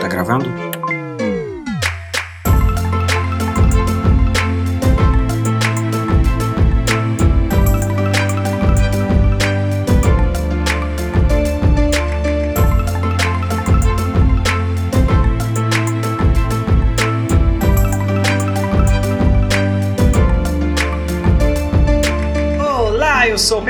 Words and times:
Tá 0.00 0.08
gravando? 0.08 0.63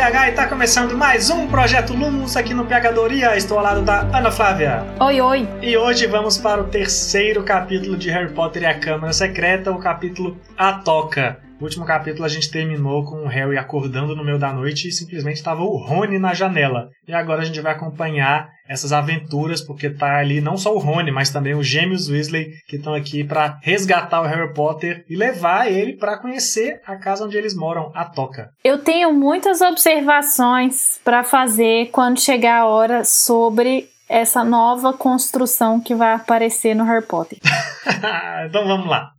PH 0.04 0.26
e 0.26 0.30
está 0.32 0.46
começando 0.46 0.98
mais 0.98 1.30
um 1.30 1.46
Projeto 1.46 1.94
Lumos 1.94 2.36
aqui 2.36 2.52
no 2.52 2.66
Pegadoria. 2.66 3.34
Estou 3.38 3.56
ao 3.56 3.64
lado 3.64 3.80
da 3.80 4.00
Ana 4.00 4.30
Flávia. 4.30 4.84
Oi, 5.00 5.18
oi. 5.18 5.48
E 5.62 5.78
hoje 5.78 6.06
vamos 6.06 6.36
para 6.36 6.60
o 6.60 6.66
terceiro 6.66 7.42
capítulo 7.42 7.96
de 7.96 8.10
Harry 8.10 8.30
Potter 8.30 8.64
e 8.64 8.66
a 8.66 8.78
Câmara 8.78 9.14
Secreta, 9.14 9.72
o 9.72 9.78
capítulo 9.78 10.36
A 10.58 10.74
Toca. 10.74 11.38
No 11.60 11.66
último 11.66 11.86
capítulo 11.86 12.24
a 12.24 12.28
gente 12.28 12.50
terminou 12.50 13.04
com 13.04 13.24
o 13.24 13.28
Harry 13.28 13.56
acordando 13.56 14.16
no 14.16 14.24
meio 14.24 14.38
da 14.38 14.52
noite 14.52 14.88
e 14.88 14.92
simplesmente 14.92 15.36
estava 15.36 15.62
o 15.62 15.76
Rony 15.76 16.18
na 16.18 16.34
janela. 16.34 16.88
E 17.06 17.12
agora 17.12 17.42
a 17.42 17.44
gente 17.44 17.60
vai 17.60 17.72
acompanhar 17.72 18.48
essas 18.68 18.92
aventuras 18.92 19.60
porque 19.60 19.88
tá 19.88 20.16
ali 20.18 20.40
não 20.40 20.56
só 20.56 20.74
o 20.74 20.78
Rony, 20.78 21.12
mas 21.12 21.30
também 21.30 21.54
os 21.54 21.66
gêmeos 21.66 22.08
Weasley 22.08 22.48
que 22.66 22.76
estão 22.76 22.92
aqui 22.92 23.22
para 23.22 23.58
resgatar 23.62 24.20
o 24.20 24.26
Harry 24.26 24.52
Potter 24.52 25.04
e 25.08 25.16
levar 25.16 25.70
ele 25.70 25.96
para 25.96 26.18
conhecer 26.18 26.80
a 26.84 26.96
casa 26.96 27.24
onde 27.24 27.36
eles 27.36 27.54
moram, 27.54 27.92
a 27.94 28.04
Toca. 28.04 28.50
Eu 28.64 28.78
tenho 28.78 29.12
muitas 29.12 29.60
observações 29.60 31.00
para 31.04 31.22
fazer 31.22 31.90
quando 31.92 32.20
chegar 32.20 32.62
a 32.62 32.66
hora 32.66 33.04
sobre 33.04 33.88
essa 34.08 34.44
nova 34.44 34.92
construção 34.92 35.80
que 35.80 35.94
vai 35.94 36.12
aparecer 36.14 36.74
no 36.74 36.84
Harry 36.84 37.06
Potter. 37.06 37.38
então 38.46 38.66
vamos 38.66 38.88
lá. 38.88 39.13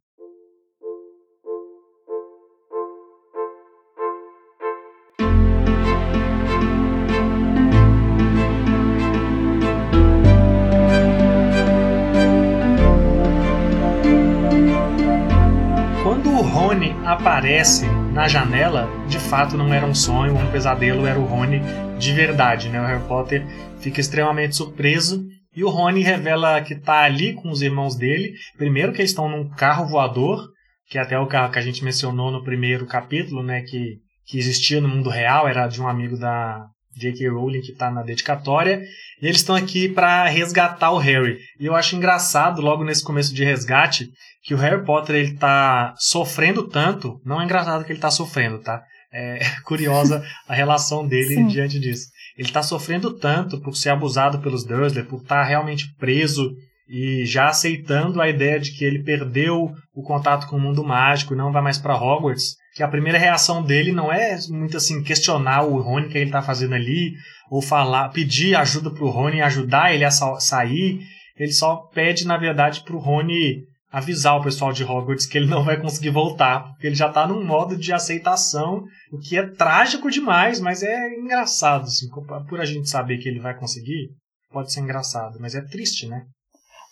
Aparece 17.15 17.85
na 18.13 18.27
janela, 18.27 18.89
de 19.07 19.17
fato 19.19 19.57
não 19.57 19.73
era 19.73 19.85
um 19.85 19.95
sonho, 19.95 20.35
um 20.35 20.51
pesadelo, 20.51 21.07
era 21.07 21.17
o 21.17 21.25
Rony 21.25 21.61
de 21.97 22.11
verdade, 22.11 22.69
né? 22.69 22.79
O 22.79 22.85
Harry 22.85 23.07
Potter 23.07 23.45
fica 23.79 24.01
extremamente 24.01 24.55
surpreso 24.55 25.25
e 25.55 25.63
o 25.63 25.69
Rony 25.69 26.03
revela 26.03 26.61
que 26.61 26.73
está 26.73 27.03
ali 27.03 27.33
com 27.33 27.49
os 27.49 27.61
irmãos 27.61 27.95
dele. 27.95 28.33
Primeiro 28.57 28.91
que 28.91 28.99
eles 28.99 29.11
estão 29.11 29.29
num 29.29 29.49
carro 29.49 29.87
voador, 29.87 30.49
que 30.87 30.97
é 30.97 31.01
até 31.01 31.17
o 31.17 31.27
carro 31.27 31.51
que 31.51 31.59
a 31.59 31.61
gente 31.61 31.83
mencionou 31.83 32.31
no 32.31 32.43
primeiro 32.43 32.85
capítulo, 32.85 33.41
né? 33.41 33.61
Que, 33.61 33.97
que 34.25 34.37
existia 34.37 34.81
no 34.81 34.89
mundo 34.89 35.09
real, 35.09 35.47
era 35.47 35.67
de 35.67 35.81
um 35.81 35.87
amigo 35.87 36.17
da, 36.17 36.65
J.K. 36.95 37.29
Rowling 37.29 37.61
que 37.61 37.71
está 37.71 37.91
na 37.91 38.03
dedicatória, 38.03 38.81
e 39.21 39.25
eles 39.25 39.37
estão 39.37 39.55
aqui 39.55 39.89
para 39.89 40.27
resgatar 40.27 40.91
o 40.91 40.97
Harry. 40.97 41.39
E 41.59 41.65
eu 41.65 41.75
acho 41.75 41.95
engraçado, 41.95 42.61
logo 42.61 42.83
nesse 42.83 43.03
começo 43.03 43.33
de 43.33 43.43
resgate, 43.43 44.09
que 44.43 44.53
o 44.53 44.57
Harry 44.57 44.83
Potter 44.85 45.15
ele 45.15 45.33
tá 45.33 45.93
sofrendo 45.97 46.67
tanto, 46.67 47.19
não 47.25 47.41
é 47.41 47.45
engraçado 47.45 47.83
que 47.83 47.91
ele 47.91 47.97
está 47.97 48.11
sofrendo, 48.11 48.59
tá? 48.59 48.83
É 49.11 49.39
curiosa 49.65 50.23
a 50.47 50.53
relação 50.53 51.07
dele 51.07 51.43
diante 51.45 51.79
disso. 51.79 52.07
Ele 52.37 52.47
está 52.47 52.61
sofrendo 52.61 53.13
tanto 53.17 53.59
por 53.61 53.75
ser 53.75 53.89
abusado 53.89 54.39
pelos 54.39 54.65
Dursley, 54.65 55.05
por 55.05 55.21
estar 55.21 55.41
tá 55.41 55.43
realmente 55.43 55.93
preso 55.97 56.53
e 56.87 57.25
já 57.25 57.47
aceitando 57.47 58.21
a 58.21 58.29
ideia 58.29 58.59
de 58.59 58.71
que 58.71 58.85
ele 58.85 59.03
perdeu 59.03 59.71
o 59.93 60.03
contato 60.03 60.47
com 60.47 60.57
o 60.57 60.59
mundo 60.59 60.83
mágico 60.83 61.33
e 61.33 61.37
não 61.37 61.51
vai 61.51 61.61
mais 61.61 61.77
para 61.77 61.95
Hogwarts, 61.95 62.55
que 62.75 62.83
a 62.83 62.87
primeira 62.87 63.17
reação 63.17 63.63
dele 63.63 63.91
não 63.91 64.11
é 64.11 64.37
muito 64.49 64.77
assim 64.77 65.01
questionar 65.01 65.63
o 65.63 65.81
Rony 65.81 66.09
que 66.09 66.17
ele 66.17 66.25
está 66.25 66.41
fazendo 66.41 66.75
ali 66.75 67.13
ou 67.49 67.61
falar, 67.61 68.09
pedir 68.09 68.55
ajuda 68.55 68.91
para 68.91 69.03
o 69.03 69.09
Rony 69.09 69.41
ajudar 69.41 69.93
ele 69.93 70.03
a 70.03 70.11
sa 70.11 70.39
sair. 70.39 70.99
Ele 71.37 71.51
só 71.51 71.75
pede 71.93 72.25
na 72.25 72.37
verdade 72.37 72.81
para 72.81 72.95
o 72.95 72.99
Rony 72.99 73.63
avisar 73.91 74.35
o 74.35 74.43
pessoal 74.43 74.73
de 74.73 74.83
Hogwarts 74.83 75.25
que 75.25 75.37
ele 75.37 75.47
não 75.47 75.63
vai 75.63 75.79
conseguir 75.79 76.09
voltar, 76.09 76.71
porque 76.71 76.87
ele 76.87 76.95
já 76.95 77.07
está 77.07 77.25
num 77.25 77.45
modo 77.45 77.77
de 77.77 77.93
aceitação, 77.93 78.83
o 79.11 79.17
que 79.17 79.37
é 79.37 79.47
trágico 79.47 80.11
demais, 80.11 80.59
mas 80.59 80.83
é 80.83 81.17
engraçado 81.17 81.83
assim, 81.83 82.07
por 82.49 82.59
a 82.59 82.65
gente 82.65 82.89
saber 82.89 83.19
que 83.19 83.29
ele 83.29 83.39
vai 83.39 83.57
conseguir, 83.57 84.09
pode 84.51 84.73
ser 84.73 84.81
engraçado, 84.81 85.37
mas 85.39 85.55
é 85.55 85.61
triste, 85.61 86.07
né? 86.07 86.25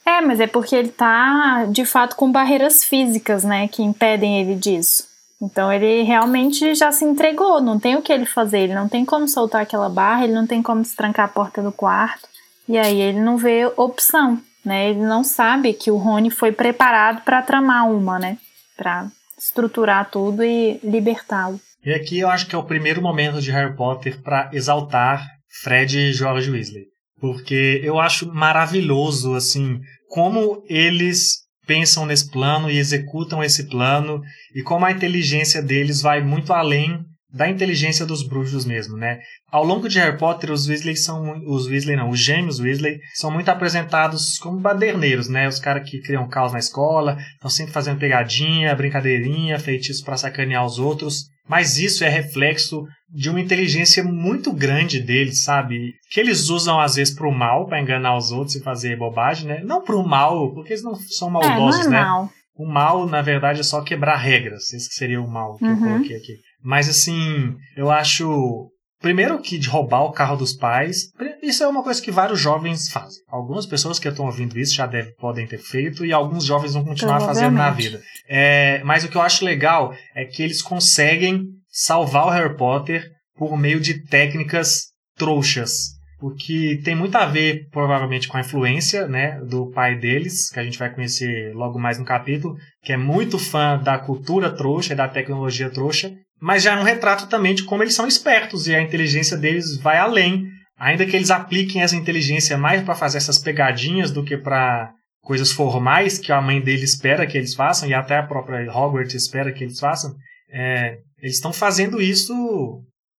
É, 0.06 0.22
mas 0.22 0.40
é 0.40 0.47
porque 0.47 0.75
ele 0.75 0.90
tá, 0.90 1.66
de 1.66 1.86
fato, 1.86 2.16
com 2.16 2.31
barreiras 2.31 2.84
físicas, 2.84 3.44
né, 3.44 3.68
que 3.68 3.81
impedem 3.81 4.41
ele 4.41 4.56
disso. 4.56 5.08
Então 5.41 5.72
ele 5.72 6.03
realmente 6.03 6.74
já 6.74 6.91
se 6.91 7.03
entregou, 7.03 7.62
não 7.62 7.78
tem 7.80 7.96
o 7.96 8.02
que 8.02 8.14
ele 8.14 8.25
fazer, 8.25 8.59
ele 8.59 8.74
não 8.74 8.88
tem 8.88 9.03
como 9.03 9.28
soltar 9.28 9.62
aquela 9.62 9.90
barra, 9.90 10.24
ele 10.24 10.34
não 10.34 10.47
tem 10.47 10.62
como 10.62 10.84
trancar 10.96 11.25
a 11.25 11.30
porta 11.30 11.62
do 11.62 11.72
quarto. 11.72 12.28
E 12.68 12.78
aí 12.78 13.02
ele 13.02 13.19
não 13.19 13.38
vê 13.38 13.69
opção, 13.75 14.41
né? 14.64 14.90
Ele 14.90 15.02
não 15.02 15.22
sabe 15.22 15.74
que 15.74 15.91
o 15.91 15.97
Rony 15.97 16.30
foi 16.30 16.53
preparado 16.53 17.24
para 17.24 17.41
tramar 17.41 17.90
uma, 17.91 18.18
né? 18.18 18.38
Para 18.78 19.08
estruturar 19.38 20.09
tudo 20.09 20.46
e 20.46 20.80
libertá-lo. 20.81 21.59
E 21.85 21.94
aqui 21.94 22.20
eu 22.20 22.30
acho 22.30 22.47
que 22.47 22.56
é 22.56 22.58
o 22.58 22.64
primeiro 22.64 23.02
momento 23.02 23.41
de 23.41 23.52
Harry 23.52 23.75
Potter 23.75 24.22
para 24.22 24.50
exaltar 24.53 25.28
Fred 25.62 25.97
e 25.97 26.14
George 26.14 26.50
Weasley 26.50 26.92
porque 27.23 27.79
eu 27.81 28.01
acho 28.01 28.34
maravilhoso 28.34 29.34
assim 29.34 29.79
como 30.09 30.61
eles 30.67 31.44
pensam 31.66 32.06
nesse 32.06 32.29
plano 32.29 32.69
e 32.69 32.78
executam 32.78 33.41
esse 33.41 33.69
plano 33.69 34.22
e 34.53 34.61
como 34.61 34.84
a 34.84 34.91
inteligência 34.91 35.63
deles 35.63 36.01
vai 36.01 36.22
muito 36.22 36.51
além 36.51 37.00
da 37.33 37.49
inteligência 37.49 38.05
dos 38.05 38.21
bruxos 38.21 38.63
mesmo, 38.63 38.95
né? 38.95 39.19
Ao 39.51 39.66
longo 39.66 39.89
de 39.89 39.97
Harry 39.97 40.17
Potter, 40.17 40.51
os 40.51 40.67
Weasley 40.67 40.95
são 40.95 41.41
os 41.47 41.66
Weasley 41.66 41.95
não, 41.95 42.09
os 42.09 42.19
gêmeos 42.19 42.59
Weasley 42.59 42.99
são 43.16 43.31
muito 43.31 43.49
apresentados 43.49 44.38
como 44.38 44.59
baderneiros, 44.59 45.27
né? 45.27 45.47
Os 45.47 45.59
caras 45.59 45.89
que 45.89 45.99
criam 45.99 46.27
caos 46.27 46.53
na 46.53 46.59
escola, 46.59 47.17
estão 47.33 47.49
sempre 47.49 47.73
fazendo 47.73 47.99
pegadinha, 47.99 48.75
brincadeirinha, 48.75 49.57
feitiços 49.57 50.03
para 50.03 50.17
sacanear 50.17 50.63
os 50.63 50.77
outros. 50.77 51.23
Mas 51.47 51.77
isso 51.77 52.03
é 52.03 52.09
reflexo 52.09 52.85
de 53.09 53.29
uma 53.29 53.41
inteligência 53.41 54.03
muito 54.03 54.53
grande 54.53 54.99
deles, 54.99 55.43
sabe? 55.43 55.93
Que 56.11 56.19
eles 56.19 56.49
usam 56.49 56.79
às 56.79 56.95
vezes 56.95 57.13
pro 57.13 57.31
mal, 57.31 57.67
para 57.67 57.81
enganar 57.81 58.16
os 58.16 58.31
outros 58.31 58.55
e 58.55 58.63
fazer 58.63 58.97
bobagem, 58.97 59.47
né? 59.47 59.61
Não 59.63 59.83
pro 59.83 60.07
mal, 60.07 60.53
porque 60.53 60.73
eles 60.73 60.83
não 60.83 60.95
são 60.95 61.29
maldosos, 61.29 61.88
é, 61.88 61.89
não 61.89 61.97
é 61.97 61.99
né? 61.99 62.05
Mal. 62.05 62.29
O 62.55 62.67
mal, 62.67 63.07
na 63.07 63.22
verdade, 63.22 63.61
é 63.61 63.63
só 63.63 63.81
quebrar 63.81 64.16
regras. 64.17 64.72
Esse 64.73 64.93
seria 64.93 65.19
o 65.19 65.27
mal 65.27 65.57
que 65.57 65.66
uhum. 65.66 65.72
eu 65.72 65.77
coloquei 65.79 66.16
aqui. 66.16 66.33
Mas 66.63 66.90
assim, 66.90 67.56
eu 67.75 67.91
acho 67.91 68.72
Primeiro 69.03 69.41
que 69.41 69.59
de 69.59 69.68
roubar 69.68 70.03
o 70.03 70.13
carro 70.13 70.38
dos 70.38 70.53
pais, 70.53 71.09
isso 71.41 71.62
é 71.62 71.68
uma 71.68 71.84
coisa 71.84 72.01
que 72.01 72.09
vários 72.09 72.40
jovens 72.40 72.90
fazem. 72.90 73.22
Algumas 73.28 73.66
pessoas 73.66 74.00
que 74.00 74.07
estão 74.07 74.25
ouvindo 74.28 74.57
isso 74.57 74.73
já 74.73 74.85
deve, 74.85 75.13
podem 75.16 75.46
ter 75.46 75.57
feito 75.57 76.06
e 76.06 76.13
alguns 76.13 76.46
jovens 76.46 76.73
vão 76.73 76.85
continuar 76.85 77.19
fazendo 77.19 77.56
na 77.56 77.69
vida. 77.69 78.02
É, 78.29 78.81
mas 78.85 79.03
o 79.03 79.09
que 79.09 79.18
eu 79.18 79.22
acho 79.22 79.44
legal 79.44 79.94
é 80.16 80.23
que 80.23 80.41
eles 80.41 80.62
conseguem 80.62 81.44
salvar 81.68 82.28
o 82.28 82.29
Harry 82.29 82.56
Potter 82.56 83.12
por 83.35 83.57
meio 83.57 83.81
de 83.81 84.06
técnicas 84.06 84.84
trouxas. 85.18 85.90
O 86.22 86.34
que 86.34 86.79
tem 86.85 86.96
muito 86.96 87.18
a 87.18 87.25
ver, 87.25 87.68
provavelmente, 87.72 88.29
com 88.29 88.38
a 88.38 88.40
influência 88.40 89.06
né, 89.06 89.38
do 89.41 89.69
pai 89.72 89.97
deles, 89.97 90.50
que 90.50 90.62
a 90.62 90.63
gente 90.63 90.79
vai 90.79 90.90
conhecer 90.90 91.53
logo 91.53 91.78
mais 91.78 92.00
no 92.00 92.06
capítulo, 92.06 92.56
que 92.81 92.94
é 92.94 92.97
muito 92.97 93.38
fã 93.38 93.78
da 93.78 94.00
cultura 94.00 94.50
trouxa 94.50 94.94
e 94.94 94.96
da 94.96 95.09
tecnologia 95.09 95.69
trouxa, 95.69 96.13
mas 96.43 96.61
já 96.61 96.73
é 96.73 96.77
um 96.77 96.83
retrato 96.83 97.27
também 97.27 97.55
de 97.55 97.63
como 97.63 97.81
eles 97.81 97.95
são 97.95 98.05
espertos 98.05 98.67
e 98.67 98.75
a 98.75 98.81
inteligência 98.81 99.37
deles 99.37 99.78
vai 99.78 99.97
além. 99.97 100.45
Ainda 100.78 101.05
que 101.05 101.16
eles 101.16 101.31
apliquem 101.31 101.81
essa 101.81 101.95
inteligência 101.95 102.57
mais 102.57 102.84
para 102.84 102.95
fazer 102.95 103.17
essas 103.17 103.40
pegadinhas 103.40 104.11
do 104.11 104.25
que 104.25 104.35
para 104.35 104.91
coisas 105.22 105.53
formais 105.53 106.19
que 106.19 106.34
a 106.34 106.41
mãe 106.41 106.59
dele 106.59 106.84
espera 106.84 107.25
que 107.25 107.37
eles 107.37 107.55
façam 107.55 107.87
e 107.87 107.93
até 107.93 108.17
a 108.17 108.28
própria 108.28 108.69
Hogwarts 108.69 109.16
espera 109.16 109.53
que 109.53 109.63
eles 109.63 109.79
façam, 109.79 110.13
é, 110.51 110.97
eles 111.22 111.35
estão 111.35 111.53
fazendo 111.53 112.01
isso 112.01 112.34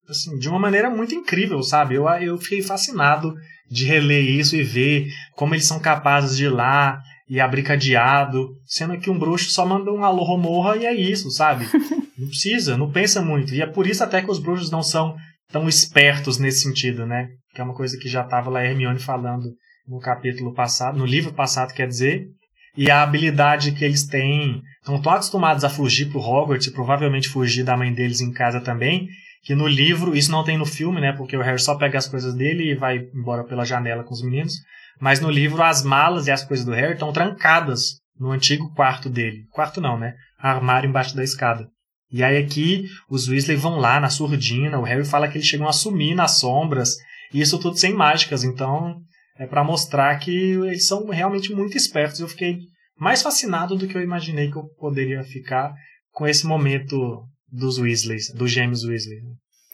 assim, 0.07 0.37
de 0.37 0.47
uma 0.47 0.59
maneira 0.59 0.91
muito 0.91 1.15
incrível, 1.15 1.63
sabe? 1.63 1.95
Eu, 1.95 2.07
eu 2.21 2.37
fiquei 2.37 2.61
fascinado 2.61 3.33
de 3.71 3.87
reler 3.87 4.23
isso 4.23 4.55
e 4.55 4.63
ver 4.63 5.07
como 5.33 5.55
eles 5.55 5.67
são 5.67 5.81
capazes 5.81 6.37
de 6.37 6.45
ir 6.45 6.51
lá 6.51 7.01
e 7.29 7.41
abrir 7.41 7.63
cadeado, 7.63 8.51
sendo 8.67 8.99
que 8.99 9.11
um 9.11 9.19
bruxo 9.19 9.51
só 9.51 9.65
manda 9.65 9.93
um 9.93 10.05
alô 10.05 10.23
romorra 10.23 10.77
e 10.77 10.87
é 10.87 10.95
isso, 10.95 11.31
sabe? 11.31 11.67
Não 12.17 12.29
precisa, 12.29 12.77
não 12.77 12.93
pensa 12.93 13.21
muito. 13.21 13.53
E 13.53 13.61
é 13.61 13.67
por 13.67 13.89
isso 13.89 14.05
até 14.05 14.23
que 14.23 14.31
os 14.31 14.39
bruxos 14.39 14.71
não 14.71 14.85
são 14.85 15.17
tão 15.51 15.69
espertos 15.69 16.39
nesse 16.39 16.61
sentido, 16.61 17.05
né? 17.05 17.27
Que 17.53 17.61
é 17.61 17.65
uma 17.65 17.75
coisa 17.75 17.99
que 17.99 18.09
já 18.09 18.23
estava 18.23 18.49
lá 18.49 18.65
Hermione 18.65 19.01
falando 19.01 19.51
no 19.89 19.99
capítulo 19.99 20.55
passado, 20.55 20.97
no 20.97 21.05
livro 21.05 21.33
passado, 21.33 21.75
quer 21.75 21.89
dizer. 21.89 22.29
E 22.77 22.89
a 22.89 23.03
habilidade 23.03 23.73
que 23.73 23.85
eles 23.85 24.07
têm, 24.07 24.63
estão 24.79 25.03
tão 25.03 25.13
acostumados 25.13 25.65
a 25.65 25.69
fugir 25.69 26.07
pro 26.07 26.21
Hogwarts 26.21 26.69
e 26.69 26.73
provavelmente 26.73 27.29
fugir 27.29 27.65
da 27.65 27.77
mãe 27.77 27.93
deles 27.93 28.21
em 28.21 28.33
casa 28.33 28.61
também, 28.61 29.09
Que 29.45 29.55
no 29.55 29.67
livro, 29.67 30.17
isso 30.17 30.31
não 30.31 30.43
tem 30.43 30.57
no 30.57 30.65
filme, 30.65 31.01
né? 31.01 31.13
Porque 31.13 31.37
o 31.37 31.43
Harry 31.43 31.61
só 31.61 31.77
pega 31.77 31.99
as 31.99 32.09
coisas 32.09 32.35
dele 32.35 32.73
e 32.73 32.75
vai 32.75 33.09
embora 33.15 33.45
pela 33.45 33.65
janela 33.65 34.03
com 34.03 34.15
os 34.15 34.23
meninos. 34.23 34.55
Mas 35.01 35.21
no 35.21 35.31
livro, 35.31 35.63
as 35.63 35.83
malas 35.83 36.27
e 36.27 36.31
as 36.31 36.45
coisas 36.45 36.65
do 36.65 36.73
Harry 36.73 36.95
estão 36.95 37.13
trancadas 37.13 38.01
no 38.19 38.31
antigo 38.31 38.73
quarto 38.75 39.11
dele. 39.11 39.45
Quarto 39.51 39.81
não, 39.81 39.99
né? 39.99 40.15
Armário 40.39 40.89
embaixo 40.89 41.15
da 41.15 41.23
escada. 41.23 41.69
E 42.11 42.23
aí 42.23 42.37
aqui, 42.37 42.85
os 43.11 43.29
Weasley 43.29 43.57
vão 43.57 43.77
lá 43.77 43.99
na 43.99 44.09
surdina, 44.09 44.79
o 44.79 44.85
Harry 44.85 45.05
fala 45.05 45.29
que 45.29 45.37
eles 45.37 45.49
chegam 45.49 45.67
a 45.67 45.73
sumir 45.73 46.15
nas 46.15 46.39
sombras, 46.39 46.95
e 47.33 47.41
isso 47.41 47.59
tudo 47.59 47.77
sem 47.77 47.93
mágicas, 47.93 48.45
então 48.45 49.01
é 49.37 49.47
para 49.47 49.65
mostrar 49.65 50.17
que 50.21 50.31
eles 50.31 50.87
são 50.87 51.09
realmente 51.09 51.53
muito 51.53 51.77
espertos. 51.77 52.21
Eu 52.21 52.29
fiquei 52.29 52.59
mais 52.97 53.21
fascinado 53.21 53.75
do 53.77 53.89
que 53.89 53.97
eu 53.97 54.03
imaginei 54.03 54.49
que 54.49 54.57
eu 54.57 54.69
poderia 54.79 55.25
ficar 55.25 55.75
com 56.13 56.27
esse 56.27 56.47
momento 56.47 57.25
dos 57.51 57.79
Weasleys, 57.79 58.31
dos 58.31 58.51
gêmeos 58.51 58.85
Weasley. 58.85 59.23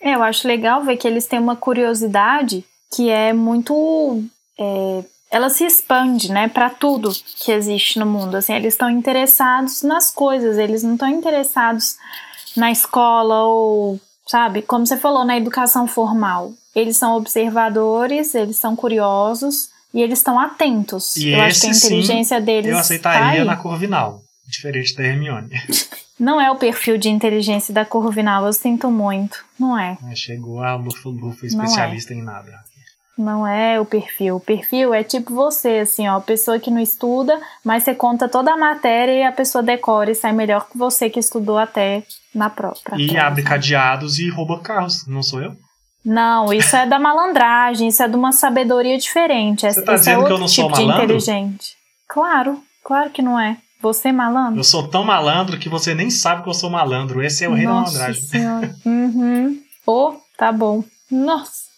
É, 0.00 0.14
eu 0.14 0.22
acho 0.22 0.46
legal 0.46 0.82
ver 0.82 0.96
que 0.96 1.06
eles 1.06 1.26
têm 1.26 1.38
uma 1.38 1.56
curiosidade 1.56 2.64
que 2.94 3.08
é 3.08 3.32
muito 3.32 4.24
é, 4.58 5.04
ela 5.30 5.48
se 5.48 5.64
expande, 5.64 6.30
né, 6.32 6.48
para 6.48 6.68
tudo 6.68 7.12
que 7.44 7.52
existe 7.52 7.98
no 7.98 8.06
mundo. 8.06 8.36
Assim, 8.36 8.52
eles 8.52 8.74
estão 8.74 8.90
interessados 8.90 9.82
nas 9.82 10.10
coisas, 10.10 10.58
eles 10.58 10.82
não 10.82 10.94
estão 10.94 11.08
interessados 11.08 11.96
na 12.56 12.72
escola 12.72 13.44
ou, 13.44 14.00
sabe, 14.26 14.60
como 14.62 14.84
você 14.84 14.96
falou, 14.96 15.24
na 15.24 15.36
educação 15.36 15.86
formal. 15.86 16.52
Eles 16.74 16.96
são 16.96 17.16
observadores, 17.16 18.34
eles 18.34 18.56
são 18.56 18.74
curiosos 18.74 19.68
e 19.94 20.02
eles 20.02 20.18
estão 20.18 20.38
atentos. 20.38 21.16
E 21.16 21.30
eu 21.30 21.40
acho 21.40 21.60
que 21.60 21.66
a 21.68 21.70
inteligência 21.70 22.38
sim, 22.38 22.44
deles 22.44 22.72
eu 22.72 22.78
aceitaria 22.78 23.44
tá 23.44 23.44
na 23.44 23.56
Corvinal, 23.56 24.22
diferente 24.48 24.96
da 24.96 25.04
Hermione. 25.04 25.50
Não 26.20 26.38
é 26.38 26.50
o 26.50 26.56
perfil 26.56 26.98
de 26.98 27.08
inteligência 27.08 27.72
da 27.72 27.82
Corvinal, 27.82 28.44
eu 28.44 28.52
sinto 28.52 28.90
muito. 28.90 29.42
Não 29.58 29.78
é. 29.78 29.96
Chegou 30.14 30.62
a 30.62 30.74
Lufa 30.74 31.08
Lufa 31.08 31.46
especialista 31.46 32.12
em 32.12 32.22
nada. 32.22 32.52
Não 33.16 33.46
é 33.46 33.80
o 33.80 33.86
perfil. 33.86 34.36
O 34.36 34.40
perfil 34.40 34.92
é 34.92 35.02
tipo 35.02 35.34
você, 35.34 35.78
assim, 35.78 36.06
ó, 36.08 36.20
pessoa 36.20 36.58
que 36.58 36.70
não 36.70 36.78
estuda, 36.80 37.40
mas 37.64 37.84
você 37.84 37.94
conta 37.94 38.28
toda 38.28 38.52
a 38.52 38.56
matéria 38.56 39.12
e 39.12 39.22
a 39.22 39.32
pessoa 39.32 39.62
decora 39.62 40.10
e 40.10 40.14
sai 40.14 40.32
melhor 40.32 40.68
que 40.68 40.76
você 40.76 41.08
que 41.08 41.18
estudou 41.18 41.58
até 41.58 42.02
na 42.34 42.50
própria. 42.50 42.96
E 42.98 43.16
abre 43.18 43.42
cadeados 43.42 44.18
e 44.18 44.28
rouba 44.28 44.60
carros, 44.60 45.06
não 45.06 45.22
sou 45.22 45.42
eu? 45.42 45.56
Não, 46.04 46.52
isso 46.52 46.74
é 46.76 46.86
da 46.86 46.98
malandragem, 46.98 47.88
isso 47.88 48.02
é 48.02 48.08
de 48.08 48.16
uma 48.16 48.32
sabedoria 48.32 48.96
diferente. 48.96 49.70
Você 49.70 49.82
tá 49.82 49.94
Esse 49.94 50.04
dizendo 50.04 50.24
é 50.24 50.26
que 50.26 50.32
eu 50.32 50.38
não 50.38 50.46
tipo 50.46 50.68
sou 50.68 50.72
de 50.72 50.86
malandro? 50.86 51.04
inteligente. 51.04 51.76
Claro, 52.08 52.62
claro 52.82 53.10
que 53.10 53.20
não 53.20 53.38
é. 53.38 53.58
Você 53.80 54.08
é 54.08 54.12
malandro? 54.12 54.60
Eu 54.60 54.64
sou 54.64 54.86
tão 54.88 55.04
malandro 55.04 55.58
que 55.58 55.68
você 55.68 55.94
nem 55.94 56.10
sabe 56.10 56.42
que 56.42 56.48
eu 56.48 56.54
sou 56.54 56.70
malandro. 56.70 57.22
Esse 57.22 57.44
é 57.44 57.48
o 57.48 57.54
rei 57.54 57.64
da 57.66 57.72
Nossa 57.72 57.92
malandragem. 57.98 58.22
senhora. 58.22 58.76
Uhum. 58.84 59.60
Oh, 59.86 60.14
tá 60.36 60.52
bom. 60.52 60.84
Nossa. 61.10 61.70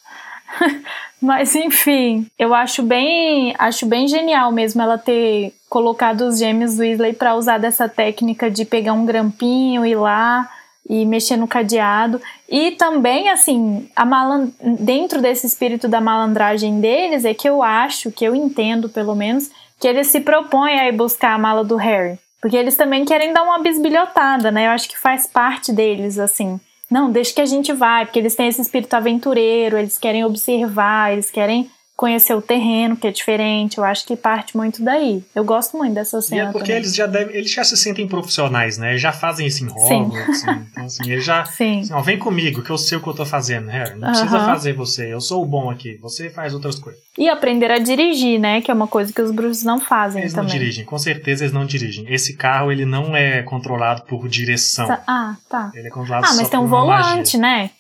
Mas 1.20 1.54
enfim, 1.54 2.26
eu 2.36 2.52
acho 2.52 2.82
bem, 2.82 3.54
acho 3.56 3.86
bem 3.86 4.08
genial 4.08 4.50
mesmo 4.50 4.82
ela 4.82 4.98
ter 4.98 5.54
colocado 5.68 6.22
os 6.22 6.38
gêmeos 6.38 6.78
Weasley 6.78 7.12
para 7.12 7.36
usar 7.36 7.58
dessa 7.58 7.88
técnica 7.88 8.50
de 8.50 8.64
pegar 8.64 8.92
um 8.92 9.06
grampinho 9.06 9.86
e 9.86 9.94
lá 9.94 10.50
e 10.88 11.06
mexer 11.06 11.36
no 11.36 11.46
cadeado. 11.46 12.20
E 12.48 12.72
também, 12.72 13.28
assim, 13.30 13.88
a 13.94 14.04
maland... 14.04 14.52
dentro 14.80 15.22
desse 15.22 15.46
espírito 15.46 15.86
da 15.86 16.00
malandragem 16.00 16.80
deles, 16.80 17.24
é 17.24 17.32
que 17.32 17.48
eu 17.48 17.62
acho, 17.62 18.10
que 18.10 18.24
eu 18.24 18.34
entendo 18.34 18.88
pelo 18.88 19.14
menos, 19.14 19.48
que 19.82 19.88
eles 19.88 20.06
se 20.06 20.20
propõem 20.20 20.78
a 20.78 20.86
ir 20.86 20.92
buscar 20.92 21.34
a 21.34 21.38
mala 21.38 21.64
do 21.64 21.74
Harry. 21.74 22.16
Porque 22.40 22.56
eles 22.56 22.76
também 22.76 23.04
querem 23.04 23.32
dar 23.32 23.42
uma 23.42 23.58
bisbilhotada, 23.58 24.48
né? 24.48 24.68
Eu 24.68 24.70
acho 24.70 24.88
que 24.88 24.96
faz 24.96 25.26
parte 25.26 25.72
deles, 25.72 26.20
assim. 26.20 26.60
Não, 26.88 27.10
deixa 27.10 27.34
que 27.34 27.40
a 27.40 27.46
gente 27.46 27.72
vai, 27.72 28.04
porque 28.06 28.20
eles 28.20 28.36
têm 28.36 28.46
esse 28.46 28.62
espírito 28.62 28.94
aventureiro, 28.94 29.76
eles 29.76 29.98
querem 29.98 30.24
observar, 30.24 31.12
eles 31.12 31.32
querem 31.32 31.68
conhecer 31.96 32.34
o 32.34 32.42
terreno, 32.42 32.96
que 32.96 33.06
é 33.06 33.10
diferente. 33.12 33.78
Eu 33.78 33.84
acho 33.84 34.04
que 34.06 34.16
parte 34.16 34.56
muito 34.56 34.82
daí. 34.82 35.22
Eu 35.34 35.44
gosto 35.44 35.76
muito 35.76 35.94
dessa 35.94 36.18
E 36.18 36.22
cena. 36.22 36.42
é 36.48 36.52
porque 36.52 36.60
também. 36.66 36.76
eles 36.76 36.94
já 36.94 37.06
devem, 37.06 37.36
eles 37.36 37.50
já 37.52 37.62
se 37.62 37.76
sentem 37.76 38.08
profissionais, 38.08 38.76
né? 38.78 38.90
Eles 38.90 39.02
já 39.02 39.12
fazem 39.12 39.46
isso 39.46 39.64
em 39.64 39.68
Hogwarts, 39.68 40.44
assim. 40.44 40.62
Então, 40.72 40.84
assim, 40.86 41.10
eles 41.10 41.24
já. 41.24 41.44
Sim. 41.44 41.80
Assim, 41.80 41.92
ó, 41.92 42.00
vem 42.00 42.18
comigo, 42.18 42.62
que 42.62 42.70
eu 42.70 42.78
sei 42.78 42.98
o 42.98 43.00
que 43.02 43.08
eu 43.08 43.14
tô 43.14 43.24
fazendo, 43.26 43.68
Harry. 43.68 43.98
Não 43.98 44.08
precisa 44.08 44.38
fazer 44.40 44.72
você. 44.72 45.12
Eu 45.12 45.20
sou 45.20 45.42
o 45.42 45.46
bom 45.46 45.70
aqui. 45.70 45.98
Você 46.02 46.28
faz 46.30 46.54
outras 46.54 46.76
coisas. 46.78 47.00
E 47.16 47.28
aprender 47.28 47.70
a 47.70 47.78
dirigir, 47.78 48.40
né? 48.40 48.60
Que 48.62 48.70
é 48.70 48.74
uma 48.74 48.86
coisa 48.88 49.12
que 49.12 49.20
os 49.20 49.30
bruxos 49.30 49.62
não 49.64 49.78
fazem 49.78 50.22
Eles 50.22 50.32
também. 50.32 50.48
não 50.50 50.58
dirigem, 50.58 50.84
com 50.84 50.98
certeza 50.98 51.44
eles 51.44 51.52
não 51.54 51.64
dirigem. 51.66 52.06
Esse 52.12 52.34
carro, 52.36 52.72
ele 52.72 52.84
não 52.86 53.14
é 53.14 53.42
controlado 53.42 54.02
por 54.02 54.26
direção. 54.28 54.88
Ah, 55.06 55.36
tá. 55.48 55.70
Ele 55.74 55.88
é 55.88 55.90
controlado 55.90 56.26
Ah, 56.26 56.34
mas 56.34 56.48
tem 56.48 56.58
um 56.58 56.66
volante, 56.66 57.36
magia. 57.36 57.40
né? 57.40 57.70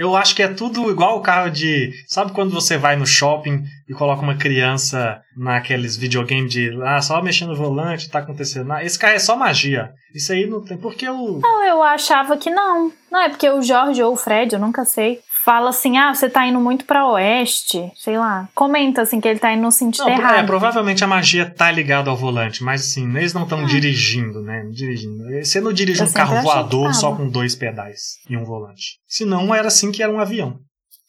Eu 0.00 0.16
acho 0.16 0.34
que 0.34 0.42
é 0.42 0.48
tudo 0.48 0.90
igual 0.90 1.18
o 1.18 1.20
carro 1.20 1.50
de. 1.50 1.92
Sabe 2.08 2.32
quando 2.32 2.50
você 2.50 2.78
vai 2.78 2.96
no 2.96 3.06
shopping 3.06 3.64
e 3.86 3.92
coloca 3.92 4.22
uma 4.22 4.34
criança 4.34 5.20
naqueles 5.36 5.94
videogames 5.94 6.50
de. 6.50 6.70
Ah, 6.82 7.02
só 7.02 7.22
mexendo 7.22 7.50
no 7.50 7.54
volante, 7.54 8.08
tá 8.08 8.20
acontecendo 8.20 8.68
nada. 8.68 8.82
Esse 8.82 8.98
carro 8.98 9.12
é 9.12 9.18
só 9.18 9.36
magia. 9.36 9.90
Isso 10.14 10.32
aí 10.32 10.46
não 10.46 10.64
tem. 10.64 10.78
Porque 10.78 11.06
o. 11.06 11.40
Não, 11.40 11.62
eu 11.66 11.82
achava 11.82 12.38
que 12.38 12.48
não. 12.48 12.90
Não, 13.12 13.20
é 13.20 13.28
porque 13.28 13.50
o 13.50 13.60
Jorge 13.60 14.02
ou 14.02 14.14
o 14.14 14.16
Fred, 14.16 14.54
eu 14.54 14.58
nunca 14.58 14.86
sei, 14.86 15.20
fala 15.44 15.70
assim: 15.70 15.96
ah, 15.98 16.14
você 16.14 16.28
tá 16.28 16.46
indo 16.46 16.60
muito 16.60 16.84
pra 16.84 17.06
oeste, 17.08 17.90
sei 17.96 18.18
lá. 18.18 18.48
Comenta 18.54 19.02
assim 19.02 19.20
que 19.20 19.28
ele 19.28 19.38
tá 19.38 19.52
indo 19.52 19.62
no 19.62 19.70
sentido 19.72 20.04
Não, 20.04 20.12
errado. 20.12 20.38
é, 20.38 20.42
provavelmente 20.44 21.02
a 21.04 21.06
magia 21.06 21.48
tá 21.48 21.70
ligada 21.70 22.10
ao 22.10 22.16
volante, 22.16 22.62
mas 22.62 22.82
assim, 22.82 23.08
eles 23.16 23.32
não 23.34 23.42
Ah. 23.42 23.44
estão 23.44 23.64
dirigindo, 23.64 24.42
né? 24.42 24.64
Dirigindo. 24.70 25.24
Você 25.42 25.60
não 25.60 25.72
dirige 25.72 26.02
Eu 26.02 26.06
um 26.08 26.12
carro 26.12 26.36
que 26.36 26.42
voador 26.42 26.94
só 26.94 27.14
com 27.14 27.28
dois 27.28 27.54
pedais 27.54 28.00
e 28.28 28.36
um 28.36 28.44
volante. 28.44 28.98
Se 29.06 29.24
não, 29.24 29.54
era 29.54 29.68
assim 29.68 29.90
que 29.92 30.02
era 30.02 30.12
um 30.12 30.20
avião. 30.20 30.58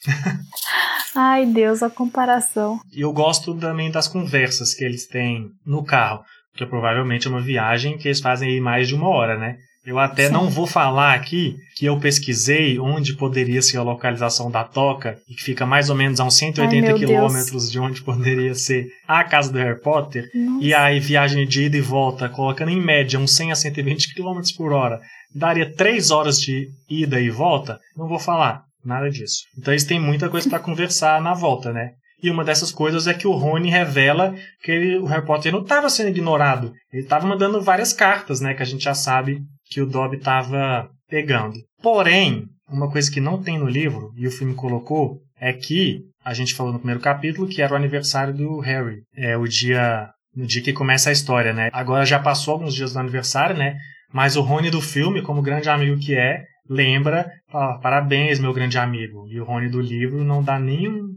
Ai, 1.15 1.45
Deus, 1.45 1.83
a 1.83 1.89
comparação. 1.89 2.79
E 2.95 3.01
eu 3.01 3.11
gosto 3.11 3.53
também 3.55 3.91
das 3.91 4.07
conversas 4.07 4.73
que 4.73 4.83
eles 4.83 5.07
têm 5.07 5.47
no 5.65 5.83
carro, 5.83 6.23
porque 6.51 6.65
provavelmente 6.65 7.27
é 7.27 7.29
uma 7.29 7.41
viagem 7.41 7.97
que 7.97 8.07
eles 8.07 8.19
fazem 8.21 8.49
aí 8.49 8.61
mais 8.61 8.87
de 8.87 8.95
uma 8.95 9.09
hora, 9.09 9.37
né? 9.37 9.57
Eu 9.85 9.97
até 9.97 10.27
Sim. 10.27 10.33
não 10.33 10.49
vou 10.49 10.67
falar 10.67 11.13
aqui 11.13 11.57
que 11.75 11.85
eu 11.85 11.99
pesquisei 11.99 12.79
onde 12.79 13.15
poderia 13.15 13.61
ser 13.61 13.77
a 13.77 13.83
localização 13.83 14.51
da 14.51 14.63
toca 14.63 15.17
e 15.27 15.33
que 15.33 15.41
fica 15.41 15.65
mais 15.65 15.89
ou 15.89 15.95
menos 15.95 16.19
a 16.19 16.23
uns 16.23 16.37
180 16.37 16.87
Ai, 16.87 16.93
quilômetros 16.93 17.71
de 17.71 17.79
onde 17.79 18.03
poderia 18.03 18.53
ser 18.53 18.87
a 19.07 19.23
casa 19.23 19.51
do 19.51 19.57
Harry 19.57 19.81
Potter. 19.81 20.29
Nossa. 20.35 20.63
E 20.63 20.73
aí, 20.73 20.99
viagem 20.99 21.47
de 21.47 21.63
ida 21.63 21.77
e 21.77 21.81
volta, 21.81 22.29
colocando 22.29 22.69
em 22.69 22.79
média 22.79 23.19
uns 23.19 23.35
100 23.35 23.51
a 23.51 23.55
120 23.55 24.13
km 24.13 24.39
por 24.55 24.71
hora, 24.71 25.01
daria 25.33 25.73
3 25.73 26.11
horas 26.11 26.39
de 26.39 26.69
ida 26.87 27.19
e 27.19 27.31
volta? 27.31 27.79
Não 27.97 28.07
vou 28.07 28.19
falar 28.19 28.63
nada 28.85 29.09
disso. 29.09 29.43
Então 29.57 29.73
eles 29.73 29.83
têm 29.83 29.99
muita 29.99 30.29
coisa 30.29 30.49
para 30.49 30.59
conversar 30.59 31.21
na 31.21 31.33
volta, 31.33 31.71
né? 31.71 31.91
E 32.21 32.29
uma 32.29 32.43
dessas 32.43 32.71
coisas 32.71 33.07
é 33.07 33.13
que 33.13 33.27
o 33.27 33.31
Rony 33.33 33.69
revela 33.69 34.35
que 34.63 34.71
ele- 34.71 34.97
o 34.99 35.05
Harry 35.05 35.25
Potter 35.25 35.51
não 35.51 35.61
estava 35.61 35.89
sendo 35.89 36.09
ignorado. 36.09 36.71
Ele 36.91 37.03
estava 37.03 37.27
mandando 37.27 37.61
várias 37.61 37.93
cartas, 37.93 38.39
né? 38.41 38.53
Que 38.53 38.61
a 38.61 38.65
gente 38.65 38.83
já 38.83 38.93
sabe 38.93 39.41
que 39.69 39.81
o 39.81 39.85
Dobby 39.85 40.17
estava 40.17 40.87
pegando. 41.09 41.55
Porém, 41.81 42.45
uma 42.69 42.89
coisa 42.89 43.11
que 43.11 43.19
não 43.19 43.41
tem 43.41 43.57
no 43.57 43.67
livro, 43.67 44.11
e 44.15 44.27
o 44.27 44.31
filme 44.31 44.53
colocou, 44.53 45.17
é 45.39 45.51
que 45.51 45.99
a 46.23 46.33
gente 46.33 46.53
falou 46.53 46.71
no 46.71 46.79
primeiro 46.79 47.01
capítulo 47.01 47.47
que 47.47 47.61
era 47.61 47.73
o 47.73 47.75
aniversário 47.75 48.33
do 48.33 48.59
Harry. 48.59 49.01
É 49.15 49.35
o 49.35 49.47
dia. 49.47 50.09
No 50.33 50.45
dia 50.45 50.61
que 50.61 50.71
começa 50.71 51.09
a 51.09 51.13
história, 51.13 51.51
né? 51.51 51.69
Agora 51.73 52.05
já 52.05 52.17
passou 52.17 52.53
alguns 52.53 52.73
dias 52.73 52.93
do 52.93 52.99
aniversário, 52.99 53.57
né? 53.57 53.75
Mas 54.13 54.37
o 54.37 54.41
Rony 54.41 54.69
do 54.69 54.79
filme, 54.79 55.21
como 55.21 55.41
grande 55.41 55.69
amigo 55.69 55.99
que 55.99 56.13
é, 56.15 56.43
lembra, 56.69 57.29
fala, 57.51 57.77
parabéns, 57.79 58.39
meu 58.39 58.53
grande 58.53 58.77
amigo. 58.77 59.27
E 59.27 59.41
o 59.41 59.43
Rony 59.43 59.67
do 59.67 59.81
livro 59.81 60.23
não 60.23 60.41
dá 60.41 60.57
nenhum 60.57 61.10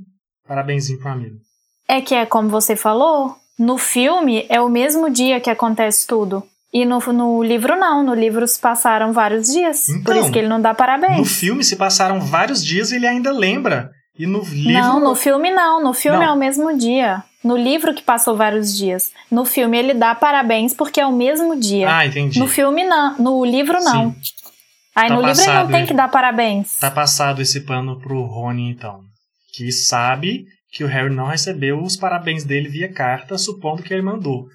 parabenzinho 0.46 0.98
pro 0.98 1.10
amigo. 1.10 1.36
É 1.88 2.00
que 2.00 2.14
é 2.14 2.24
como 2.26 2.48
você 2.48 2.76
falou, 2.76 3.36
no 3.58 3.76
filme 3.78 4.46
é 4.48 4.60
o 4.60 4.68
mesmo 4.68 5.10
dia 5.10 5.40
que 5.40 5.50
acontece 5.50 6.06
tudo. 6.06 6.42
E 6.72 6.84
no, 6.84 6.98
no 7.12 7.42
livro 7.42 7.76
não, 7.76 8.02
no 8.02 8.14
livro 8.14 8.46
se 8.48 8.58
passaram 8.58 9.12
vários 9.12 9.46
dias. 9.46 9.86
por 9.86 9.96
Então, 9.96 10.20
isso 10.20 10.32
que 10.32 10.38
ele 10.40 10.48
não 10.48 10.60
dá 10.60 10.74
parabéns. 10.74 11.18
No 11.18 11.24
filme 11.24 11.62
se 11.62 11.76
passaram 11.76 12.20
vários 12.20 12.64
dias 12.64 12.90
e 12.90 12.96
ele 12.96 13.06
ainda 13.06 13.30
lembra. 13.32 13.92
E 14.18 14.26
no 14.26 14.40
livro. 14.42 14.72
Não, 14.72 14.98
no 15.00 15.14
filme 15.14 15.50
não. 15.50 15.82
No 15.82 15.92
filme 15.92 16.18
Não. 16.18 16.24
é 16.24 16.32
o 16.32 16.36
mesmo 16.36 16.76
dia. 16.76 17.22
No 17.44 17.56
livro 17.56 17.94
que 17.94 18.02
passou 18.02 18.36
vários 18.36 18.76
dias. 18.76 19.12
No 19.30 19.44
filme 19.44 19.76
ele 19.78 19.94
dá 19.94 20.14
parabéns 20.14 20.72
porque 20.74 21.00
é 21.00 21.06
o 21.06 21.12
mesmo 21.12 21.54
dia. 21.58 21.88
Ah, 21.94 22.06
entendi. 22.06 22.38
no 22.40 22.46
filme 22.48 22.82
não. 22.84 23.16
No 23.18 23.44
livro 23.44 23.78
não. 23.80 24.10
Sim. 24.10 24.16
Aí 24.96 25.08
Tá 25.08 25.14
no 25.14 25.20
livro 25.20 25.40
ele 25.40 25.46
passado, 25.46 25.64
não 25.64 25.70
tem 25.78 25.86
que 25.86 25.94
dar 25.94 26.08
parabéns. 26.08 26.76
Tá 26.78 26.90
passado 26.90 27.42
esse 27.42 27.60
pano 27.60 28.00
pro 28.00 28.22
Rony, 28.22 28.70
então. 28.70 29.00
Que 29.56 29.70
sabe 29.73 30.44
que 30.73 30.82
o 30.82 30.87
Harry 30.88 31.14
não 31.14 31.26
recebeu 31.26 31.80
os 31.82 31.96
parabéns 31.96 32.44
dele 32.44 32.68
via 32.68 32.92
carta, 32.92 33.38
supondo 33.38 33.82
que 33.82 33.92
ele 33.94 34.02
mandou. 34.02 34.46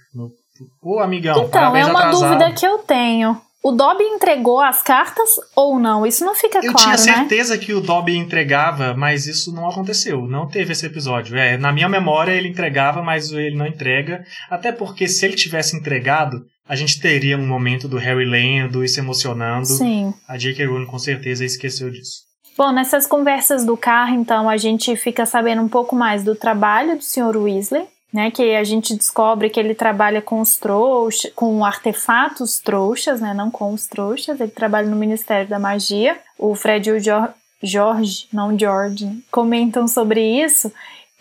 Ô, 0.82 1.00
amigão, 1.00 1.38
Então, 1.38 1.50
parabéns 1.50 1.88
é 1.88 1.92
uma 1.92 2.00
atrasado. 2.00 2.34
dúvida 2.38 2.52
que 2.52 2.66
eu 2.66 2.80
tenho. 2.80 3.40
O 3.62 3.72
Dobby 3.74 4.04
entregou 4.06 4.62
as 4.62 4.82
cartas 4.82 5.32
ou 5.56 5.78
não? 5.80 6.06
Isso 6.06 6.24
não 6.24 6.34
fica 6.34 6.60
Eu 6.64 6.72
claro, 6.72 6.78
tinha 6.78 6.92
né? 7.14 7.20
certeza 7.20 7.58
que 7.58 7.74
o 7.74 7.82
Dobby 7.82 8.16
entregava, 8.16 8.94
mas 8.94 9.28
isso 9.28 9.54
não 9.54 9.70
aconteceu. 9.70 10.26
Não 10.28 10.48
teve 10.48 10.72
esse 10.72 10.86
episódio. 10.86 11.38
É, 11.38 11.58
na 11.58 11.72
minha 11.72 11.90
memória 11.90 12.32
ele 12.32 12.48
entregava, 12.48 13.02
mas 13.02 13.32
ele 13.32 13.58
não 13.58 13.68
entrega. 13.68 14.24
Até 14.50 14.72
porque 14.72 15.10
se 15.10 15.26
ele 15.26 15.36
tivesse 15.36 15.76
entregado, 15.76 16.42
a 16.68 16.76
gente 16.76 17.02
teria 17.02 17.38
um 17.38 17.46
momento 17.46 17.88
do 17.90 17.98
Harry 17.98 18.24
lendo 18.24 18.82
e 18.84 18.88
se 18.88 19.00
emocionando. 19.02 19.66
Sim. 19.68 20.14
A 20.28 20.38
J.K. 20.38 20.66
Rowling 20.66 20.86
com 20.86 21.00
certeza 21.00 21.44
esqueceu 21.44 21.90
disso. 21.92 22.29
Bom, 22.58 22.72
nessas 22.72 23.08
conversas 23.08 23.64
do 23.66 23.78
carro, 23.78 24.16
então, 24.16 24.50
a 24.50 24.58
gente 24.58 24.96
fica 24.96 25.26
sabendo 25.26 25.62
um 25.62 25.70
pouco 25.70 25.96
mais 25.96 26.24
do 26.24 26.36
trabalho 26.36 26.98
do 26.98 27.04
Sr. 27.04 27.38
Weasley, 27.38 27.88
né? 28.12 28.32
Que 28.32 28.56
a 28.56 28.64
gente 28.64 28.96
descobre 28.96 29.50
que 29.50 29.60
ele 29.60 29.74
trabalha 29.74 30.22
com 30.22 30.42
os 30.42 30.58
trouxas, 30.58 31.32
com 31.34 31.64
artefatos 31.64 32.60
trouxas, 32.60 33.22
né? 33.22 33.34
Não 33.34 33.50
com 33.50 33.74
os 33.74 33.88
trouxas. 33.88 34.40
Ele 34.40 34.52
trabalha 34.52 34.88
no 34.88 34.96
Ministério 34.96 35.48
da 35.48 35.60
Magia. 35.60 36.20
O 36.38 36.56
Fred 36.56 36.90
e 36.90 36.94
o 36.94 37.00
George, 37.00 37.34
George 37.62 38.28
não 38.34 38.58
George, 38.58 39.10
comentam 39.32 39.88
sobre 39.88 40.22
isso. 40.22 40.72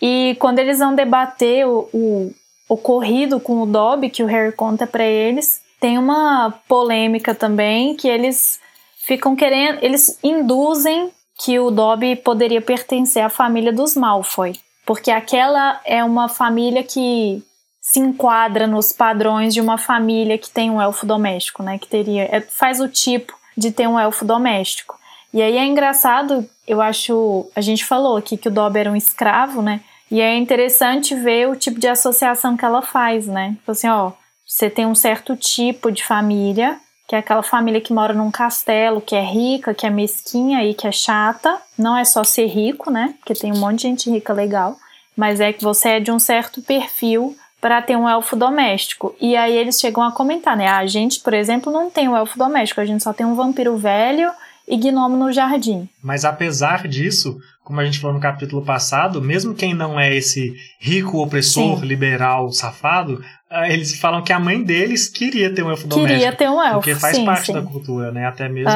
E 0.00 0.36
quando 0.38 0.58
eles 0.58 0.78
vão 0.78 0.94
debater 0.94 1.66
o, 1.66 1.88
o 1.92 2.34
ocorrido 2.68 3.40
com 3.40 3.62
o 3.62 3.66
Dobby, 3.66 4.10
que 4.10 4.22
o 4.22 4.26
Harry 4.26 4.52
conta 4.52 4.86
para 4.86 5.04
eles, 5.04 5.60
tem 5.80 5.98
uma 5.98 6.52
polêmica 6.68 7.34
também 7.34 7.94
que 7.94 8.08
eles 8.08 8.60
ficam 8.98 9.34
querendo, 9.34 9.78
eles 9.82 10.18
induzem 10.22 11.10
que 11.38 11.58
o 11.58 11.70
Dobby 11.70 12.16
poderia 12.16 12.60
pertencer 12.60 13.22
à 13.22 13.28
família 13.28 13.72
dos 13.72 13.94
Malfoy, 13.94 14.58
porque 14.84 15.10
aquela 15.10 15.80
é 15.84 16.02
uma 16.02 16.28
família 16.28 16.82
que 16.82 17.42
se 17.80 18.00
enquadra 18.00 18.66
nos 18.66 18.92
padrões 18.92 19.54
de 19.54 19.60
uma 19.60 19.78
família 19.78 20.36
que 20.36 20.50
tem 20.50 20.70
um 20.70 20.80
elfo 20.80 21.06
doméstico, 21.06 21.62
né? 21.62 21.78
Que 21.78 21.88
teria, 21.88 22.24
é, 22.24 22.40
faz 22.40 22.80
o 22.80 22.88
tipo 22.88 23.32
de 23.56 23.70
ter 23.70 23.86
um 23.86 23.98
elfo 23.98 24.24
doméstico. 24.24 24.98
E 25.32 25.40
aí 25.40 25.56
é 25.56 25.64
engraçado, 25.64 26.48
eu 26.66 26.82
acho, 26.82 27.50
a 27.54 27.60
gente 27.60 27.84
falou 27.84 28.16
aqui 28.16 28.36
que 28.36 28.48
o 28.48 28.50
Dobby 28.50 28.80
era 28.80 28.90
um 28.90 28.96
escravo, 28.96 29.62
né? 29.62 29.80
E 30.10 30.20
é 30.20 30.36
interessante 30.36 31.14
ver 31.14 31.48
o 31.48 31.56
tipo 31.56 31.78
de 31.78 31.86
associação 31.86 32.56
que 32.56 32.64
ela 32.64 32.82
faz, 32.82 33.26
né? 33.26 33.54
Tipo 33.58 33.72
assim, 33.72 33.88
ó, 33.88 34.12
você 34.46 34.68
tem 34.68 34.86
um 34.86 34.94
certo 34.94 35.36
tipo 35.36 35.92
de 35.92 36.04
família, 36.04 36.78
que 37.08 37.14
é 37.14 37.18
aquela 37.18 37.42
família 37.42 37.80
que 37.80 37.92
mora 37.92 38.12
num 38.12 38.30
castelo, 38.30 39.00
que 39.00 39.16
é 39.16 39.24
rica, 39.24 39.72
que 39.72 39.86
é 39.86 39.90
mesquinha 39.90 40.62
e 40.62 40.74
que 40.74 40.86
é 40.86 40.92
chata. 40.92 41.56
Não 41.76 41.96
é 41.96 42.04
só 42.04 42.22
ser 42.22 42.46
rico, 42.46 42.90
né? 42.90 43.14
Porque 43.18 43.32
tem 43.32 43.50
um 43.50 43.58
monte 43.58 43.76
de 43.76 43.82
gente 43.84 44.10
rica 44.10 44.34
legal, 44.34 44.76
mas 45.16 45.40
é 45.40 45.50
que 45.50 45.64
você 45.64 45.88
é 45.88 46.00
de 46.00 46.12
um 46.12 46.18
certo 46.18 46.60
perfil 46.60 47.34
para 47.62 47.80
ter 47.80 47.96
um 47.96 48.06
elfo 48.06 48.36
doméstico. 48.36 49.16
E 49.18 49.34
aí 49.34 49.56
eles 49.56 49.80
chegam 49.80 50.04
a 50.04 50.12
comentar, 50.12 50.54
né? 50.54 50.68
A 50.68 50.86
gente, 50.86 51.20
por 51.20 51.32
exemplo, 51.32 51.72
não 51.72 51.88
tem 51.88 52.08
um 52.08 52.16
elfo 52.16 52.38
doméstico, 52.38 52.82
a 52.82 52.84
gente 52.84 53.02
só 53.02 53.14
tem 53.14 53.24
um 53.24 53.34
vampiro 53.34 53.74
velho 53.78 54.30
e 54.68 54.76
gnomo 54.76 55.16
no 55.16 55.32
jardim. 55.32 55.88
Mas 56.02 56.26
apesar 56.26 56.86
disso, 56.86 57.40
como 57.64 57.80
a 57.80 57.84
gente 57.84 57.98
falou 57.98 58.14
no 58.14 58.22
capítulo 58.22 58.62
passado, 58.62 59.20
mesmo 59.20 59.54
quem 59.54 59.72
não 59.72 59.98
é 59.98 60.14
esse 60.14 60.54
rico 60.78 61.22
opressor, 61.22 61.80
Sim. 61.80 61.86
liberal, 61.86 62.50
safado, 62.50 63.24
ah, 63.24 63.37
eles 63.68 63.98
falam 63.98 64.22
que 64.22 64.32
a 64.32 64.38
mãe 64.38 64.62
deles 64.62 65.08
queria 65.08 65.52
ter 65.54 65.62
um 65.62 65.70
elfo 65.70 65.88
queria 65.88 65.96
doméstico. 65.96 66.20
Queria 66.20 66.36
ter 66.36 66.50
um 66.50 66.62
elfo, 66.62 66.74
Porque 66.74 66.94
faz 66.94 67.16
sim, 67.16 67.24
parte 67.24 67.46
sim. 67.46 67.52
da 67.52 67.62
cultura, 67.62 68.12
né? 68.12 68.26
Até 68.26 68.48
mesmo 68.48 68.70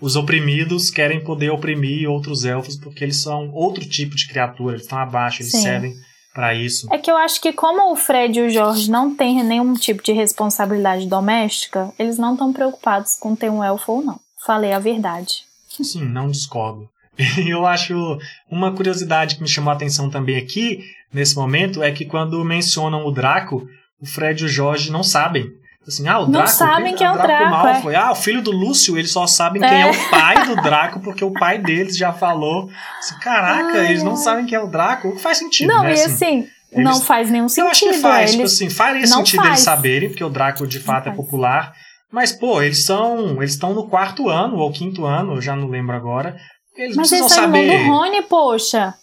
os 0.00 0.16
oprimidos 0.16 0.90
querem 0.90 1.22
poder 1.22 1.50
oprimir 1.50 2.08
outros 2.08 2.44
elfos 2.44 2.76
porque 2.76 3.04
eles 3.04 3.20
são 3.20 3.50
outro 3.52 3.84
tipo 3.86 4.16
de 4.16 4.26
criatura, 4.26 4.74
eles 4.74 4.82
estão 4.82 4.98
abaixo, 4.98 5.42
eles 5.42 5.52
sim. 5.52 5.62
servem 5.62 5.94
para 6.34 6.54
isso. 6.54 6.86
É 6.92 6.98
que 6.98 7.10
eu 7.10 7.16
acho 7.16 7.40
que 7.40 7.52
como 7.52 7.92
o 7.92 7.96
Fred 7.96 8.38
e 8.38 8.42
o 8.42 8.50
Jorge 8.50 8.90
não 8.90 9.14
têm 9.14 9.42
nenhum 9.42 9.74
tipo 9.74 10.02
de 10.02 10.12
responsabilidade 10.12 11.06
doméstica, 11.06 11.92
eles 11.98 12.18
não 12.18 12.32
estão 12.32 12.52
preocupados 12.52 13.16
com 13.18 13.34
ter 13.34 13.50
um 13.50 13.64
elfo 13.64 13.92
ou 13.92 14.02
não. 14.02 14.20
Falei 14.44 14.72
a 14.72 14.78
verdade. 14.78 15.44
Sim, 15.82 16.04
não 16.04 16.28
discordo. 16.28 16.88
E 17.38 17.48
eu 17.48 17.64
acho 17.64 18.18
uma 18.50 18.72
curiosidade 18.72 19.36
que 19.36 19.42
me 19.42 19.48
chamou 19.48 19.72
a 19.72 19.74
atenção 19.74 20.10
também 20.10 20.36
aqui, 20.36 20.84
nesse 21.10 21.34
momento, 21.34 21.82
é 21.82 21.90
que 21.90 22.04
quando 22.04 22.44
mencionam 22.44 23.06
o 23.06 23.10
Draco, 23.10 23.66
o 24.00 24.06
Fred 24.06 24.42
e 24.42 24.46
o 24.46 24.48
Jorge 24.48 24.90
não 24.90 25.02
sabem. 25.02 25.46
Assim, 25.86 26.08
ah, 26.08 26.18
o 26.18 26.22
não 26.22 26.32
Draco, 26.32 26.48
sabem 26.48 26.94
o 26.94 26.96
quem 26.96 27.06
é 27.06 27.12
o 27.12 27.16
Draco. 27.16 27.50
Malfoy. 27.50 27.94
É. 27.94 27.96
Ah, 27.96 28.10
o 28.10 28.16
filho 28.16 28.42
do 28.42 28.50
Lúcio, 28.50 28.98
eles 28.98 29.12
só 29.12 29.24
sabem 29.26 29.62
quem 29.62 29.70
é. 29.70 29.82
é 29.82 29.90
o 29.90 29.94
pai 30.10 30.44
do 30.44 30.56
Draco, 30.56 31.00
porque 31.00 31.24
o 31.24 31.32
pai 31.32 31.58
deles 31.58 31.96
já 31.96 32.12
falou. 32.12 32.68
Assim, 32.98 33.16
Caraca, 33.20 33.78
Ai, 33.78 33.90
eles 33.90 34.02
não 34.02 34.16
sabem 34.16 34.46
quem 34.46 34.58
é 34.58 34.60
o 34.60 34.66
Draco. 34.66 35.08
O 35.08 35.12
que 35.14 35.22
faz 35.22 35.38
sentido, 35.38 35.68
Não, 35.68 35.84
né? 35.84 35.94
e 35.94 36.00
assim, 36.00 36.48
eles... 36.72 36.84
não 36.84 37.00
faz 37.00 37.30
nenhum 37.30 37.48
sentido. 37.48 37.66
Eu 37.66 37.70
acho 37.70 37.80
que 37.88 37.92
faz, 37.94 38.34
eles... 38.34 38.52
assim, 38.52 38.68
faria 38.68 39.02
não 39.02 39.18
sentido 39.18 39.36
faz. 39.36 39.48
eles 39.48 39.60
saberem, 39.60 40.08
porque 40.08 40.24
o 40.24 40.28
Draco 40.28 40.66
de 40.66 40.80
fato 40.80 41.08
é 41.08 41.12
popular. 41.12 41.72
Mas, 42.10 42.32
pô, 42.32 42.60
eles 42.60 42.84
são. 42.84 43.36
Eles 43.40 43.52
estão 43.52 43.72
no 43.72 43.88
quarto 43.88 44.28
ano 44.28 44.56
ou 44.56 44.72
quinto 44.72 45.04
ano, 45.04 45.34
eu 45.34 45.40
já 45.40 45.54
não 45.54 45.68
lembro 45.68 45.94
agora. 45.94 46.36
Eles 46.76 46.96
mas 46.96 47.08
precisam 47.08 47.26
eles 47.26 47.36
saber. 47.36 47.66
Mas 47.68 47.86
do 47.86 47.92
Rony, 47.92 48.22
poxa. 48.22 48.94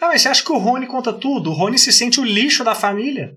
Ah, 0.00 0.08
mas 0.08 0.22
você 0.22 0.28
acha 0.28 0.42
que 0.42 0.52
o 0.52 0.58
Rony 0.58 0.86
conta 0.86 1.12
tudo? 1.12 1.50
O 1.50 1.54
Rony 1.54 1.78
se 1.78 1.92
sente 1.92 2.20
o 2.20 2.24
lixo 2.24 2.64
da 2.64 2.74
família. 2.74 3.30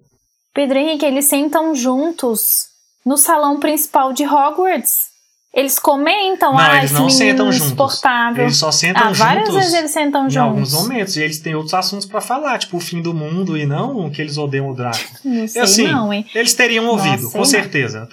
Pedro 0.55 0.79
Henrique, 0.79 1.05
eles 1.05 1.25
sentam 1.25 1.75
juntos 1.75 2.67
no 3.05 3.17
salão 3.17 3.59
principal 3.59 4.13
de 4.13 4.23
Hogwarts. 4.25 5.13
Eles 5.53 5.77
comentam, 5.79 6.53
não, 6.53 6.59
ah, 6.59 6.77
eles 6.79 6.91
não 6.91 7.05
menino 7.05 7.17
sentam 7.17 7.51
juntos. 7.51 8.01
Eles 8.37 8.57
só 8.57 8.71
sentam 8.71 9.03
ah, 9.03 9.05
juntos. 9.05 9.19
várias 9.19 9.53
vezes 9.53 9.73
eles 9.73 9.91
sentam 9.91 10.27
em 10.27 10.29
juntos. 10.29 10.37
alguns 10.37 10.73
momentos. 10.73 11.15
E 11.15 11.21
eles 11.21 11.39
têm 11.39 11.55
outros 11.55 11.73
assuntos 11.73 12.05
para 12.05 12.19
falar, 12.19 12.57
tipo 12.57 12.75
o 12.75 12.79
fim 12.79 13.01
do 13.01 13.13
mundo 13.13 13.57
e 13.57 13.65
não 13.65 14.09
que 14.09 14.21
eles 14.21 14.37
odeiam 14.37 14.69
o 14.69 14.73
Draco. 14.73 14.97
Não 15.23 15.47
sei 15.47 15.61
assim, 15.61 15.87
não, 15.87 16.11
hein? 16.11 16.25
Eles 16.33 16.53
teriam 16.53 16.87
ouvido, 16.87 17.23
Nossa, 17.23 17.31
com 17.31 17.37
não. 17.37 17.45
certeza. 17.45 18.09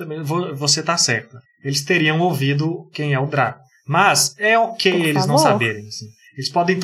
Você 0.55 0.83
tá 0.83 0.97
certa. 0.97 1.41
Eles 1.65 1.85
teriam 1.85 2.21
ouvido 2.21 2.89
quem 2.93 3.13
é 3.13 3.19
o 3.19 3.27
Draco. 3.27 3.61
Mas 3.87 4.37
é 4.39 4.59
ok 4.59 4.93
Por 4.93 5.01
eles 5.01 5.27
não 5.27 5.37
favor. 5.39 5.53
saberem. 5.53 5.87
Assim. 5.87 6.07
Eles 6.35 6.49
podem 6.49 6.79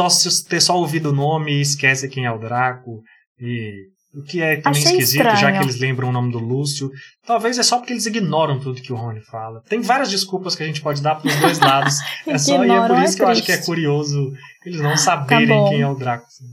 ter 0.49 0.61
só 0.61 0.77
ouvido 0.77 1.11
o 1.11 1.15
nome 1.15 1.53
e 1.53 1.61
esquecem 1.61 2.11
quem 2.11 2.27
é 2.27 2.31
o 2.33 2.39
Draco. 2.39 3.01
E 3.41 3.87
o 4.15 4.23
que 4.23 4.41
é 4.41 4.57
também 4.57 4.83
Achei 4.83 4.93
esquisito, 4.93 5.23
já 5.23 5.35
estranho. 5.35 5.59
que 5.59 5.65
eles 5.65 5.79
lembram 5.79 6.09
o 6.09 6.13
nome 6.13 6.33
do 6.33 6.39
Lúcio. 6.39 6.91
Talvez 7.27 7.59
é 7.59 7.63
só 7.63 7.79
porque 7.79 7.93
eles 7.93 8.07
ignoram 8.07 8.59
tudo 8.59 8.81
que 8.81 8.93
o 8.93 8.97
Rony 8.97 9.21
fala. 9.21 9.63
Tem 9.69 9.81
várias 9.81 10.11
desculpas 10.11 10.57
que 10.57 10.63
a 10.63 10.67
gente 10.67 10.81
pode 10.81 11.03
dar 11.03 11.17
pros 11.17 11.35
dois 11.37 11.59
lados. 11.59 11.99
é 12.27 12.39
só, 12.39 12.65
e 12.65 12.71
é 12.71 12.87
por 12.87 12.97
é 12.97 13.05
isso 13.05 13.17
que 13.17 13.23
eu 13.23 13.29
acho 13.29 13.43
que 13.43 13.53
é 13.53 13.59
curioso 13.59 14.33
eles 14.65 14.81
não 14.81 14.97
saberem 14.97 15.49
bom. 15.49 15.69
quem 15.69 15.83
é 15.83 15.89
o 15.89 15.95
Draco. 15.95 16.27
assim. 16.27 16.47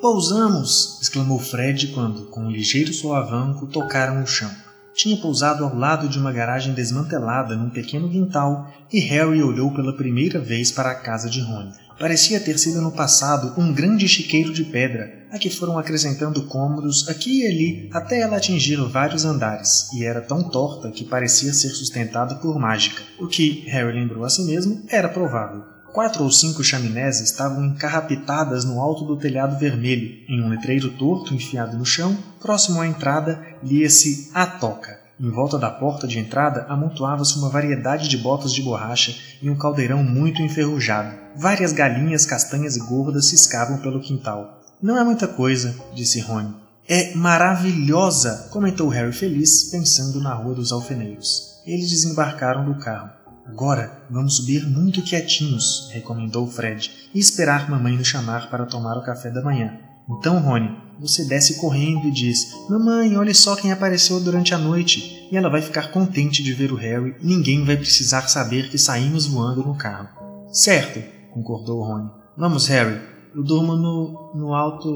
Pousamos! 0.00 1.00
exclamou 1.02 1.38
Fred 1.38 1.88
quando, 1.88 2.26
com 2.26 2.42
um 2.42 2.50
ligeiro 2.50 2.92
solavanco, 2.92 3.66
tocaram 3.66 4.22
o 4.22 4.26
chão. 4.26 4.50
Tinha 4.94 5.16
pousado 5.16 5.64
ao 5.64 5.74
lado 5.74 6.08
de 6.08 6.18
uma 6.18 6.32
garagem 6.32 6.72
desmantelada 6.72 7.54
num 7.54 7.70
pequeno 7.70 8.08
quintal 8.08 8.70
e 8.90 9.00
Harry 9.00 9.42
olhou 9.42 9.74
pela 9.74 9.94
primeira 9.94 10.38
vez 10.38 10.70
para 10.70 10.90
a 10.90 10.94
casa 10.94 11.28
de 11.28 11.40
Rony. 11.40 11.85
Parecia 11.98 12.38
ter 12.38 12.58
sido 12.58 12.82
no 12.82 12.92
passado 12.92 13.58
um 13.58 13.72
grande 13.72 14.06
chiqueiro 14.06 14.52
de 14.52 14.64
pedra, 14.64 15.26
a 15.32 15.38
que 15.38 15.48
foram 15.48 15.78
acrescentando 15.78 16.44
cômodos 16.44 17.08
aqui 17.08 17.42
e 17.42 17.46
ali 17.46 17.90
até 17.90 18.20
ela 18.20 18.36
atingir 18.36 18.76
vários 18.76 19.24
andares, 19.24 19.90
e 19.94 20.04
era 20.04 20.20
tão 20.20 20.42
torta 20.42 20.90
que 20.90 21.06
parecia 21.06 21.54
ser 21.54 21.70
sustentada 21.70 22.34
por 22.34 22.58
mágica, 22.58 23.02
o 23.18 23.26
que, 23.26 23.64
Harry 23.68 23.98
lembrou 23.98 24.24
a 24.24 24.28
si 24.28 24.44
mesmo, 24.44 24.82
era 24.88 25.08
provável. 25.08 25.64
Quatro 25.94 26.24
ou 26.24 26.30
cinco 26.30 26.62
chaminés 26.62 27.20
estavam 27.20 27.64
encarrapitadas 27.64 28.66
no 28.66 28.78
alto 28.78 29.06
do 29.06 29.16
telhado 29.16 29.58
vermelho. 29.58 30.18
Em 30.28 30.42
um 30.42 30.50
letreiro 30.50 30.90
torto 30.90 31.32
enfiado 31.32 31.78
no 31.78 31.86
chão, 31.86 32.14
próximo 32.38 32.82
à 32.82 32.86
entrada, 32.86 33.42
lia-se 33.62 34.30
A 34.34 34.44
Toca. 34.44 35.00
Em 35.18 35.30
volta 35.30 35.58
da 35.58 35.70
porta 35.70 36.06
de 36.06 36.18
entrada 36.18 36.66
amontoava-se 36.68 37.38
uma 37.38 37.48
variedade 37.48 38.06
de 38.06 38.18
botas 38.18 38.52
de 38.52 38.60
borracha 38.60 39.16
e 39.40 39.48
um 39.48 39.56
caldeirão 39.56 40.04
muito 40.04 40.42
enferrujado. 40.42 41.25
Várias 41.38 41.72
galinhas 41.72 42.24
castanhas 42.24 42.76
e 42.76 42.80
gordas 42.80 43.26
ciscavam 43.26 43.78
pelo 43.78 44.00
quintal. 44.00 44.62
Não 44.82 44.98
é 44.98 45.04
muita 45.04 45.28
coisa, 45.28 45.74
disse 45.94 46.20
Rony. 46.20 46.54
É 46.88 47.14
maravilhosa, 47.14 48.48
comentou 48.50 48.88
Harry 48.88 49.12
feliz, 49.12 49.64
pensando 49.64 50.20
na 50.20 50.32
Rua 50.32 50.54
dos 50.54 50.72
Alfeneiros. 50.72 51.60
Eles 51.66 51.90
desembarcaram 51.90 52.64
do 52.64 52.78
carro. 52.78 53.10
Agora 53.46 54.02
vamos 54.08 54.36
subir 54.36 54.66
muito 54.66 55.02
quietinhos, 55.02 55.90
recomendou 55.92 56.46
Fred, 56.46 56.90
e 57.14 57.18
esperar 57.18 57.68
mamãe 57.68 57.96
nos 57.96 58.08
chamar 58.08 58.48
para 58.50 58.66
tomar 58.66 58.96
o 58.96 59.04
café 59.04 59.30
da 59.30 59.42
manhã. 59.42 59.78
Então, 60.08 60.38
Rony, 60.38 60.70
você 60.98 61.24
desce 61.24 61.56
correndo 61.56 62.06
e 62.06 62.12
diz: 62.12 62.54
Mamãe, 62.70 63.16
olhe 63.16 63.34
só 63.34 63.56
quem 63.56 63.72
apareceu 63.72 64.20
durante 64.20 64.54
a 64.54 64.58
noite. 64.58 65.28
E 65.30 65.36
ela 65.36 65.50
vai 65.50 65.60
ficar 65.60 65.90
contente 65.90 66.42
de 66.42 66.52
ver 66.52 66.72
o 66.72 66.76
Harry 66.76 67.16
e 67.20 67.26
ninguém 67.26 67.64
vai 67.64 67.76
precisar 67.76 68.28
saber 68.28 68.70
que 68.70 68.78
saímos 68.78 69.26
voando 69.26 69.64
no 69.64 69.74
carro. 69.74 70.08
Certo, 70.52 71.15
concordou 71.36 71.82
Rony. 71.82 72.10
Vamos, 72.36 72.66
Harry. 72.68 72.98
Eu 73.34 73.44
durmo 73.44 73.76
no, 73.76 74.32
no 74.34 74.54
alto. 74.54 74.88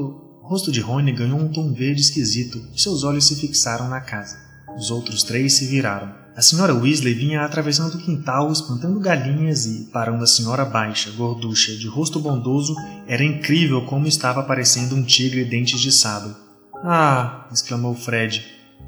O 0.43 0.47
rosto 0.47 0.71
de 0.71 0.81
Rony 0.81 1.11
ganhou 1.11 1.39
um 1.39 1.51
tom 1.51 1.71
verde 1.71 2.01
esquisito 2.01 2.57
e 2.73 2.81
seus 2.81 3.03
olhos 3.03 3.27
se 3.27 3.35
fixaram 3.35 3.87
na 3.87 4.01
casa. 4.01 4.37
Os 4.75 4.89
outros 4.89 5.21
três 5.21 5.53
se 5.53 5.67
viraram. 5.67 6.19
A 6.35 6.41
senhora 6.41 6.73
Weasley 6.73 7.13
vinha 7.13 7.43
atravessando 7.43 7.95
o 7.95 8.01
quintal, 8.01 8.51
espantando 8.51 8.99
galinhas 8.99 9.65
e, 9.65 9.85
para 9.91 10.11
uma 10.11 10.25
senhora 10.25 10.65
baixa, 10.65 11.11
gorducha, 11.11 11.75
de 11.75 11.87
rosto 11.87 12.19
bondoso, 12.19 12.73
era 13.05 13.23
incrível 13.23 13.85
como 13.85 14.07
estava 14.07 14.41
parecendo 14.41 14.95
um 14.95 15.03
tigre 15.03 15.43
dentes 15.43 15.79
de 15.79 15.91
sábio. 15.91 16.35
Ah! 16.83 17.47
exclamou 17.51 17.93
Fred. 17.93 18.43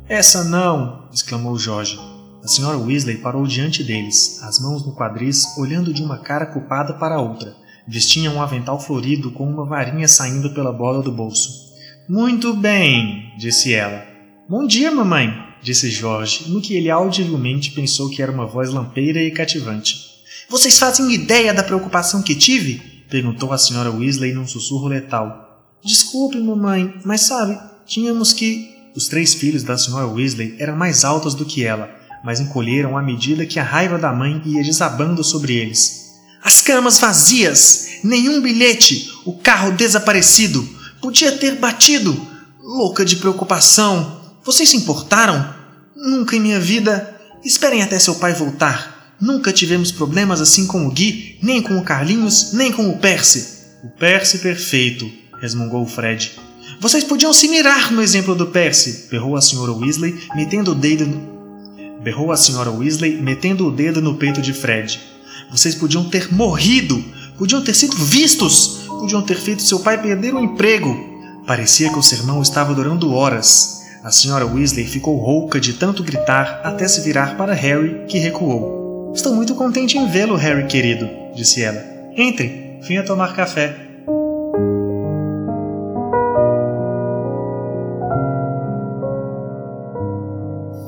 Essa 0.07 0.43
não! 0.45 1.09
exclamou 1.13 1.59
Jorge. 1.59 1.99
A 2.43 2.47
senhora 2.47 2.77
Weasley 2.77 3.19
parou 3.19 3.47
diante 3.47 3.85
deles, 3.85 4.43
as 4.43 4.59
mãos 4.59 4.85
no 4.85 4.93
quadris, 4.93 5.57
olhando 5.57 5.93
de 5.93 6.03
uma 6.03 6.17
cara 6.17 6.45
culpada 6.45 6.93
para 6.95 7.15
a 7.15 7.21
outra. 7.21 7.55
Vestia 7.87 8.29
um 8.29 8.41
avental 8.41 8.77
florido 8.77 9.31
com 9.31 9.47
uma 9.47 9.65
varinha 9.65 10.09
saindo 10.09 10.53
pela 10.53 10.73
borda 10.73 11.01
do 11.01 11.09
bolso. 11.09 11.71
Muito 12.09 12.53
bem, 12.53 13.31
disse 13.37 13.73
ela. 13.73 14.05
Bom 14.49 14.67
dia, 14.67 14.91
mamãe, 14.91 15.33
disse 15.61 15.89
Jorge, 15.89 16.49
no 16.49 16.59
que 16.59 16.75
ele 16.75 16.89
audivelmente 16.89 17.71
pensou 17.71 18.09
que 18.09 18.21
era 18.21 18.29
uma 18.29 18.45
voz 18.45 18.69
lampeira 18.71 19.23
e 19.23 19.31
cativante. 19.31 19.95
Vocês 20.49 20.77
fazem 20.77 21.13
ideia 21.13 21.53
da 21.53 21.63
preocupação 21.63 22.21
que 22.21 22.35
tive? 22.35 23.05
perguntou 23.09 23.53
a 23.53 23.57
senhora 23.57 23.89
Weasley 23.89 24.33
num 24.33 24.45
sussurro 24.45 24.89
letal. 24.89 25.65
Desculpe, 25.81 26.37
mamãe, 26.39 26.93
mas 27.05 27.21
sabe, 27.21 27.57
tínhamos 27.85 28.33
que. 28.33 28.73
Os 28.93 29.07
três 29.07 29.33
filhos 29.33 29.63
da 29.63 29.77
senhora 29.77 30.05
Weasley 30.05 30.55
eram 30.59 30.75
mais 30.75 31.03
altos 31.03 31.33
do 31.33 31.45
que 31.45 31.63
ela, 31.63 32.02
mas 32.23 32.39
encolheram 32.39 32.97
à 32.97 33.03
medida 33.03 33.45
que 33.45 33.59
a 33.59 33.63
raiva 33.63 33.97
da 33.97 34.13
mãe 34.13 34.41
ia 34.45 34.63
desabando 34.63 35.23
sobre 35.23 35.53
eles. 35.53 36.13
As 36.41 36.61
camas 36.61 36.99
vazias! 36.99 37.99
Nenhum 38.03 38.41
bilhete! 38.41 39.11
O 39.25 39.33
carro 39.33 39.71
desaparecido! 39.71 40.67
Podia 41.01 41.33
ter 41.33 41.55
batido! 41.55 42.19
Louca 42.61 43.03
de 43.03 43.17
preocupação! 43.17 44.21
Vocês 44.43 44.69
se 44.69 44.77
importaram? 44.77 45.53
Nunca 45.95 46.35
em 46.35 46.39
minha 46.39 46.59
vida. 46.59 47.15
Esperem 47.43 47.81
até 47.81 47.99
seu 47.99 48.15
pai 48.15 48.33
voltar. 48.33 49.15
Nunca 49.19 49.53
tivemos 49.53 49.91
problemas 49.91 50.41
assim 50.41 50.67
com 50.67 50.85
o 50.85 50.91
Gui, 50.91 51.37
nem 51.41 51.61
com 51.61 51.77
o 51.77 51.83
Carlinhos, 51.83 52.51
nem 52.53 52.71
com 52.71 52.89
o 52.89 52.97
Percy. 52.97 53.63
O 53.83 53.89
Percy 53.89 54.39
perfeito, 54.39 55.09
resmungou 55.39 55.85
Fred. 55.85 56.33
Vocês 56.79 57.03
podiam 57.05 57.33
se 57.33 57.47
mirar 57.47 57.91
no 57.91 58.01
exemplo 58.01 58.35
do 58.35 58.47
Percy, 58.47 59.07
berrou 59.09 59.37
a 59.37 59.41
senhora 59.41 59.71
Weasley, 59.71 60.27
metendo 60.35 60.71
o 60.71 60.75
dedo. 60.75 61.32
Berrou 62.03 62.31
a 62.31 62.37
senhora 62.37 62.69
Weasley, 62.69 63.21
metendo 63.21 63.67
o 63.67 63.71
dedo 63.71 64.01
no 64.01 64.15
peito 64.15 64.41
de 64.41 64.53
Fred. 64.53 64.99
Vocês 65.49 65.73
podiam 65.73 66.03
ter 66.03 66.33
morrido, 66.33 67.03
podiam 67.37 67.63
ter 67.63 67.73
sido 67.73 67.95
vistos, 67.95 68.83
podiam 68.87 69.21
ter 69.21 69.37
feito 69.37 69.61
seu 69.61 69.79
pai 69.79 70.01
perder 70.01 70.33
o 70.33 70.39
emprego. 70.39 70.93
Parecia 71.47 71.89
que 71.89 71.97
o 71.97 72.03
sermão 72.03 72.41
estava 72.41 72.73
durando 72.73 73.13
horas. 73.13 73.81
A 74.03 74.11
senhora 74.11 74.45
Weasley 74.45 74.85
ficou 74.85 75.17
rouca 75.17 75.59
de 75.59 75.73
tanto 75.73 76.03
gritar 76.03 76.61
até 76.63 76.87
se 76.87 77.01
virar 77.01 77.37
para 77.37 77.53
Harry, 77.53 78.05
que 78.07 78.17
recuou. 78.17 79.13
Estou 79.15 79.33
muito 79.33 79.55
contente 79.55 79.97
em 79.97 80.09
vê-lo, 80.09 80.35
Harry 80.35 80.65
querido, 80.67 81.09
disse 81.35 81.61
ela. 81.61 81.81
Entre, 82.17 82.79
venha 82.81 83.03
tomar 83.03 83.33
café. 83.33 83.82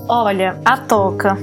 Olha, 0.07 0.61
a 0.63 0.77
toca. 0.77 1.35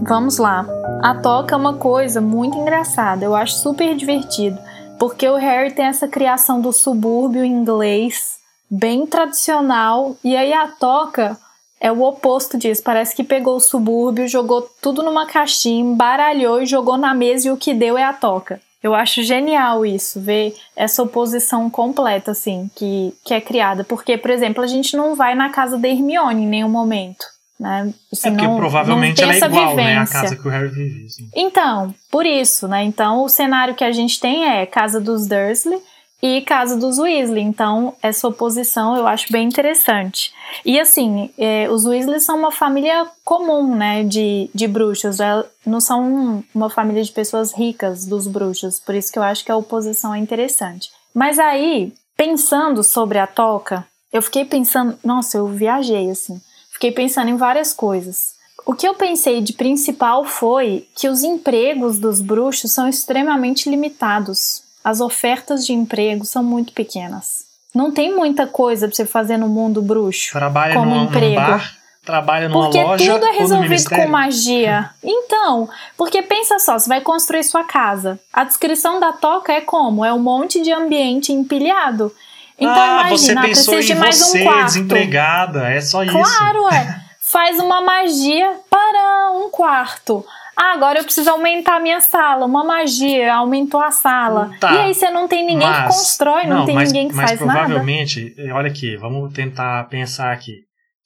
Vamos 0.00 0.38
lá. 0.38 0.64
A 1.02 1.16
toca 1.16 1.56
é 1.56 1.58
uma 1.58 1.74
coisa 1.74 2.20
muito 2.20 2.56
engraçada, 2.56 3.24
eu 3.24 3.34
acho 3.34 3.56
super 3.56 3.96
divertido, 3.96 4.56
porque 5.00 5.28
o 5.28 5.34
Harry 5.34 5.72
tem 5.72 5.86
essa 5.86 6.06
criação 6.06 6.60
do 6.60 6.72
subúrbio 6.72 7.44
inglês 7.44 8.36
bem 8.70 9.04
tradicional. 9.04 10.16
E 10.22 10.36
aí 10.36 10.52
a 10.52 10.68
toca 10.68 11.36
é 11.80 11.90
o 11.90 12.02
oposto 12.02 12.56
disso. 12.56 12.84
Parece 12.84 13.16
que 13.16 13.24
pegou 13.24 13.56
o 13.56 13.60
subúrbio, 13.60 14.28
jogou 14.28 14.62
tudo 14.80 15.02
numa 15.02 15.26
caixinha, 15.26 15.80
embaralhou 15.80 16.62
e 16.62 16.66
jogou 16.66 16.96
na 16.96 17.12
mesa 17.14 17.48
e 17.48 17.50
o 17.50 17.56
que 17.56 17.74
deu 17.74 17.98
é 17.98 18.04
a 18.04 18.12
toca. 18.12 18.60
Eu 18.80 18.94
acho 18.94 19.24
genial 19.24 19.84
isso, 19.84 20.20
ver 20.20 20.54
essa 20.76 21.02
oposição 21.02 21.68
completa, 21.68 22.30
assim, 22.30 22.70
que, 22.76 23.12
que 23.24 23.34
é 23.34 23.40
criada. 23.40 23.82
Porque, 23.82 24.16
por 24.16 24.30
exemplo, 24.30 24.62
a 24.62 24.68
gente 24.68 24.96
não 24.96 25.16
vai 25.16 25.34
na 25.34 25.48
casa 25.48 25.76
da 25.76 25.88
Hermione 25.88 26.44
em 26.44 26.46
nenhum 26.46 26.68
momento. 26.68 27.33
Né? 27.58 27.94
Assim, 28.12 28.28
é 28.28 28.30
porque 28.32 28.46
não, 28.46 28.56
provavelmente 28.56 29.22
não 29.22 29.30
ela 29.30 29.44
é 29.44 29.48
igual, 29.48 29.70
vivência. 29.70 29.94
né? 29.94 29.98
A 29.98 30.06
casa 30.06 30.36
que 30.36 30.46
o 30.46 30.50
Harry 30.50 30.68
vive. 30.68 31.04
Assim. 31.04 31.28
Então, 31.34 31.94
por 32.10 32.26
isso, 32.26 32.66
né? 32.66 32.82
Então, 32.84 33.22
o 33.22 33.28
cenário 33.28 33.74
que 33.74 33.84
a 33.84 33.92
gente 33.92 34.18
tem 34.18 34.44
é 34.44 34.66
casa 34.66 35.00
dos 35.00 35.26
Dursley 35.26 35.80
e 36.22 36.40
casa 36.40 36.76
dos 36.76 36.98
Weasley. 36.98 37.42
Então, 37.42 37.94
essa 38.02 38.26
oposição 38.26 38.96
eu 38.96 39.06
acho 39.06 39.30
bem 39.30 39.46
interessante. 39.46 40.32
E 40.64 40.80
assim, 40.80 41.30
é, 41.36 41.68
os 41.70 41.84
Weasley 41.84 42.18
são 42.18 42.38
uma 42.38 42.50
família 42.50 43.06
comum, 43.22 43.76
né, 43.76 44.02
de, 44.02 44.48
de 44.54 44.66
bruxos. 44.66 45.20
É, 45.20 45.44
não 45.66 45.80
são 45.80 46.42
uma 46.54 46.70
família 46.70 47.02
de 47.02 47.12
pessoas 47.12 47.52
ricas 47.52 48.06
dos 48.06 48.26
bruxos. 48.26 48.80
Por 48.80 48.94
isso 48.94 49.12
que 49.12 49.18
eu 49.18 49.22
acho 49.22 49.44
que 49.44 49.52
a 49.52 49.56
oposição 49.56 50.14
é 50.14 50.18
interessante. 50.18 50.90
Mas 51.14 51.38
aí, 51.38 51.92
pensando 52.16 52.82
sobre 52.82 53.18
a 53.18 53.26
toca, 53.26 53.86
eu 54.10 54.22
fiquei 54.22 54.44
pensando, 54.44 54.98
nossa, 55.04 55.36
eu 55.36 55.46
viajei 55.46 56.10
assim. 56.10 56.40
Fiquei 56.84 56.92
pensando 56.92 57.30
em 57.30 57.36
várias 57.36 57.72
coisas. 57.72 58.34
O 58.66 58.74
que 58.74 58.86
eu 58.86 58.94
pensei 58.94 59.40
de 59.40 59.54
principal 59.54 60.22
foi 60.26 60.86
que 60.94 61.08
os 61.08 61.22
empregos 61.22 61.98
dos 61.98 62.20
bruxos 62.20 62.72
são 62.72 62.86
extremamente 62.86 63.70
limitados 63.70 64.62
as 64.84 65.00
ofertas 65.00 65.64
de 65.64 65.72
emprego 65.72 66.26
são 66.26 66.44
muito 66.44 66.74
pequenas. 66.74 67.46
Não 67.74 67.90
tem 67.90 68.14
muita 68.14 68.46
coisa 68.46 68.86
para 68.86 68.94
você 68.94 69.06
fazer 69.06 69.38
no 69.38 69.48
mundo 69.48 69.80
bruxo 69.80 70.30
trabalha 70.32 70.74
como 70.74 70.90
numa, 70.90 71.04
emprego. 71.04 71.40
Num 71.40 71.46
bar, 71.46 71.74
trabalha 72.04 72.48
numa 72.50 72.64
porque 72.64 72.82
loja 72.82 73.12
tudo 73.14 73.24
é 73.24 73.32
resolvido 73.32 73.88
com 73.88 74.08
magia. 74.08 74.90
Então, 75.02 75.68
porque 75.96 76.20
pensa 76.20 76.58
só, 76.58 76.78
você 76.78 76.88
vai 76.88 77.00
construir 77.00 77.44
sua 77.44 77.64
casa. 77.64 78.20
A 78.30 78.44
descrição 78.44 79.00
da 79.00 79.10
toca 79.10 79.54
é 79.54 79.62
como? 79.62 80.04
É 80.04 80.12
um 80.12 80.18
monte 80.18 80.60
de 80.60 80.70
ambiente 80.70 81.32
empilhado. 81.32 82.12
Então 82.58 82.72
ah, 82.72 83.08
imagina, 83.08 83.40
você 83.42 83.48
pensou 83.48 83.80
em 83.80 83.94
mais 83.96 84.16
você, 84.16 84.40
um 84.40 84.44
quarto. 84.44 84.64
desempregada, 84.66 85.68
é 85.68 85.80
só 85.80 86.02
isso. 86.04 86.12
Claro, 86.12 86.68
é. 86.68 87.00
Faz 87.20 87.58
uma 87.58 87.80
magia 87.80 88.60
para 88.70 89.32
um 89.32 89.50
quarto. 89.50 90.24
Ah, 90.56 90.72
agora 90.72 91.00
eu 91.00 91.04
preciso 91.04 91.30
aumentar 91.30 91.76
a 91.76 91.80
minha 91.80 92.00
sala. 92.00 92.46
Uma 92.46 92.62
magia, 92.62 93.34
aumentou 93.34 93.80
a 93.80 93.90
sala. 93.90 94.52
Tá. 94.60 94.72
E 94.72 94.78
aí 94.78 94.94
você 94.94 95.10
não 95.10 95.26
tem 95.26 95.44
ninguém 95.44 95.66
Mas- 95.66 95.78
que 95.88 95.98
constrói, 95.98 96.46
não, 96.46 96.64
tem 96.64 96.76
mas, 96.76 96.92
ninguém 96.92 97.08
que 97.08 97.14
mas 97.14 97.30
faz 97.30 97.40
nada. 97.40 97.52
provavelmente, 97.60 98.32
eh, 98.38 98.52
olha 98.52 98.68
aqui, 98.70 98.96
vamos 98.96 99.32
tentar 99.32 99.84
pensar 99.88 100.32
aqui. 100.32 100.52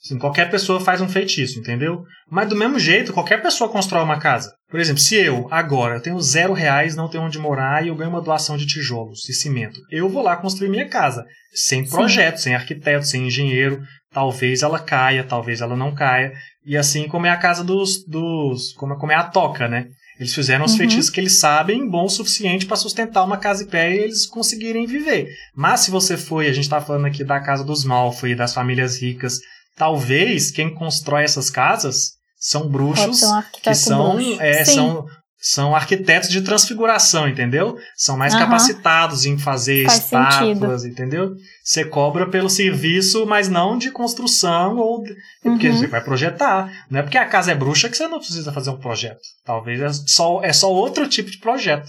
Assim, 0.05 0.19
qualquer 0.19 0.51
pessoa 0.51 0.79
faz 0.81 1.01
um 1.01 1.09
feitiço, 1.09 1.59
entendeu? 1.59 2.05
Mas 2.31 2.49
do 2.49 2.55
mesmo 2.57 2.79
jeito, 2.79 3.13
qualquer 3.13 3.43
pessoa 3.43 3.71
constrói 3.71 4.03
uma 4.05 4.19
casa. 4.19 4.53
Por 4.71 4.79
exemplo, 4.79 5.01
se 5.01 5.15
eu, 5.15 5.49
agora, 5.51 5.97
eu 5.97 6.03
tenho 6.03 6.21
zero 6.21 6.53
reais, 6.53 6.95
não 6.95 7.09
tenho 7.09 7.25
onde 7.25 7.39
morar 7.39 7.83
e 7.85 7.89
eu 7.89 7.95
ganho 7.95 8.11
uma 8.11 8.21
doação 8.21 8.57
de 8.57 8.67
tijolos 8.67 9.27
e 9.29 9.33
cimento, 9.33 9.81
eu 9.91 10.09
vou 10.09 10.23
lá 10.23 10.37
construir 10.37 10.69
minha 10.69 10.87
casa. 10.89 11.25
Sem 11.55 11.85
Sim. 11.85 11.91
projeto, 11.91 12.37
sem 12.37 12.55
arquiteto, 12.55 13.07
sem 13.07 13.27
engenheiro. 13.27 13.81
Talvez 14.13 14.63
ela 14.63 14.79
caia, 14.79 15.25
talvez 15.25 15.61
ela 15.63 15.75
não 15.77 15.95
caia. 15.95 16.33
E 16.67 16.77
assim 16.77 17.09
como 17.09 17.25
é 17.27 17.31
a 17.31 17.37
casa 17.39 17.65
dos. 17.65 18.05
dos 18.07 18.73
como, 18.75 18.93
é- 18.93 18.99
como 18.99 19.13
é 19.13 19.15
a 19.15 19.25
toca, 19.25 19.67
né? 19.69 19.87
Eles 20.21 20.35
fizeram 20.35 20.65
os 20.65 20.73
Uhum. 20.73 20.79
feitiços 20.79 21.11
que 21.11 21.21
eles 21.21 21.39
sabem 21.39 21.89
bom 21.89 22.05
o 22.05 22.09
suficiente 22.11 22.67
para 22.67 22.77
sustentar 22.77 23.23
uma 23.25 23.37
casa 23.39 23.63
em 23.63 23.69
pé 23.69 23.95
e 23.95 23.99
eles 24.01 24.27
conseguirem 24.27 24.85
viver. 24.85 25.29
Mas 25.55 25.81
se 25.81 25.91
você 25.91 26.17
foi, 26.17 26.47
a 26.49 26.53
gente 26.53 26.65
está 26.65 26.81
falando 26.81 27.07
aqui 27.07 27.23
da 27.25 27.41
casa 27.41 27.63
dos 27.65 27.85
Malfoy, 27.85 28.35
das 28.35 28.53
famílias 28.53 29.01
ricas, 29.01 29.39
talvez 29.77 30.51
quem 30.51 30.75
constrói 30.75 31.23
essas 31.25 31.49
casas 31.49 32.18
são 32.39 32.69
bruxos 32.69 33.23
um 33.23 33.43
que 33.63 33.75
são, 33.75 34.15
bruxo. 34.17 34.41
é, 34.41 34.65
Sim. 34.65 34.75
são, 34.75 35.07
são 35.41 35.75
arquitetos 35.77 36.29
de 36.29 36.41
transfiguração, 36.43 37.29
entendeu? 37.29 37.77
São 37.97 38.17
mais 38.17 38.35
Aham. 38.35 38.45
capacitados 38.45 39.25
em 39.25 39.39
fazer 39.39 39.85
Faz 39.87 39.99
estátuas, 40.05 40.85
entendeu? 40.85 41.35
Você 41.65 41.85
cobra 41.85 42.29
pelo 42.29 42.49
serviço, 42.51 43.25
mas 43.27 43.49
não 43.49 43.77
de 43.79 43.91
construção 43.91 44.77
ou 44.77 45.03
de- 45.03 45.15
porque 45.43 45.69
Uhum. 45.69 45.77
você 45.77 45.87
vai 45.87 46.03
projetar. 46.03 46.71
Não 46.91 47.01
é 47.01 47.03
porque 47.03 47.19
a 47.19 47.27
casa 47.27 47.53
é 47.53 47.55
bruxa 47.55 47.89
que 47.89 47.97
você 47.97 48.09
não 48.09 48.19
precisa 48.19 48.53
fazer 48.53 48.71
um 48.71 48.79
projeto. 48.79 49.21
Talvez 49.45 49.81
é 49.81 49.89
só, 50.07 50.41
é 50.43 50.53
só 50.53 50.73
outro 50.73 51.09
tipo 51.09 51.31
de 51.31 51.39
projeto. 51.39 51.89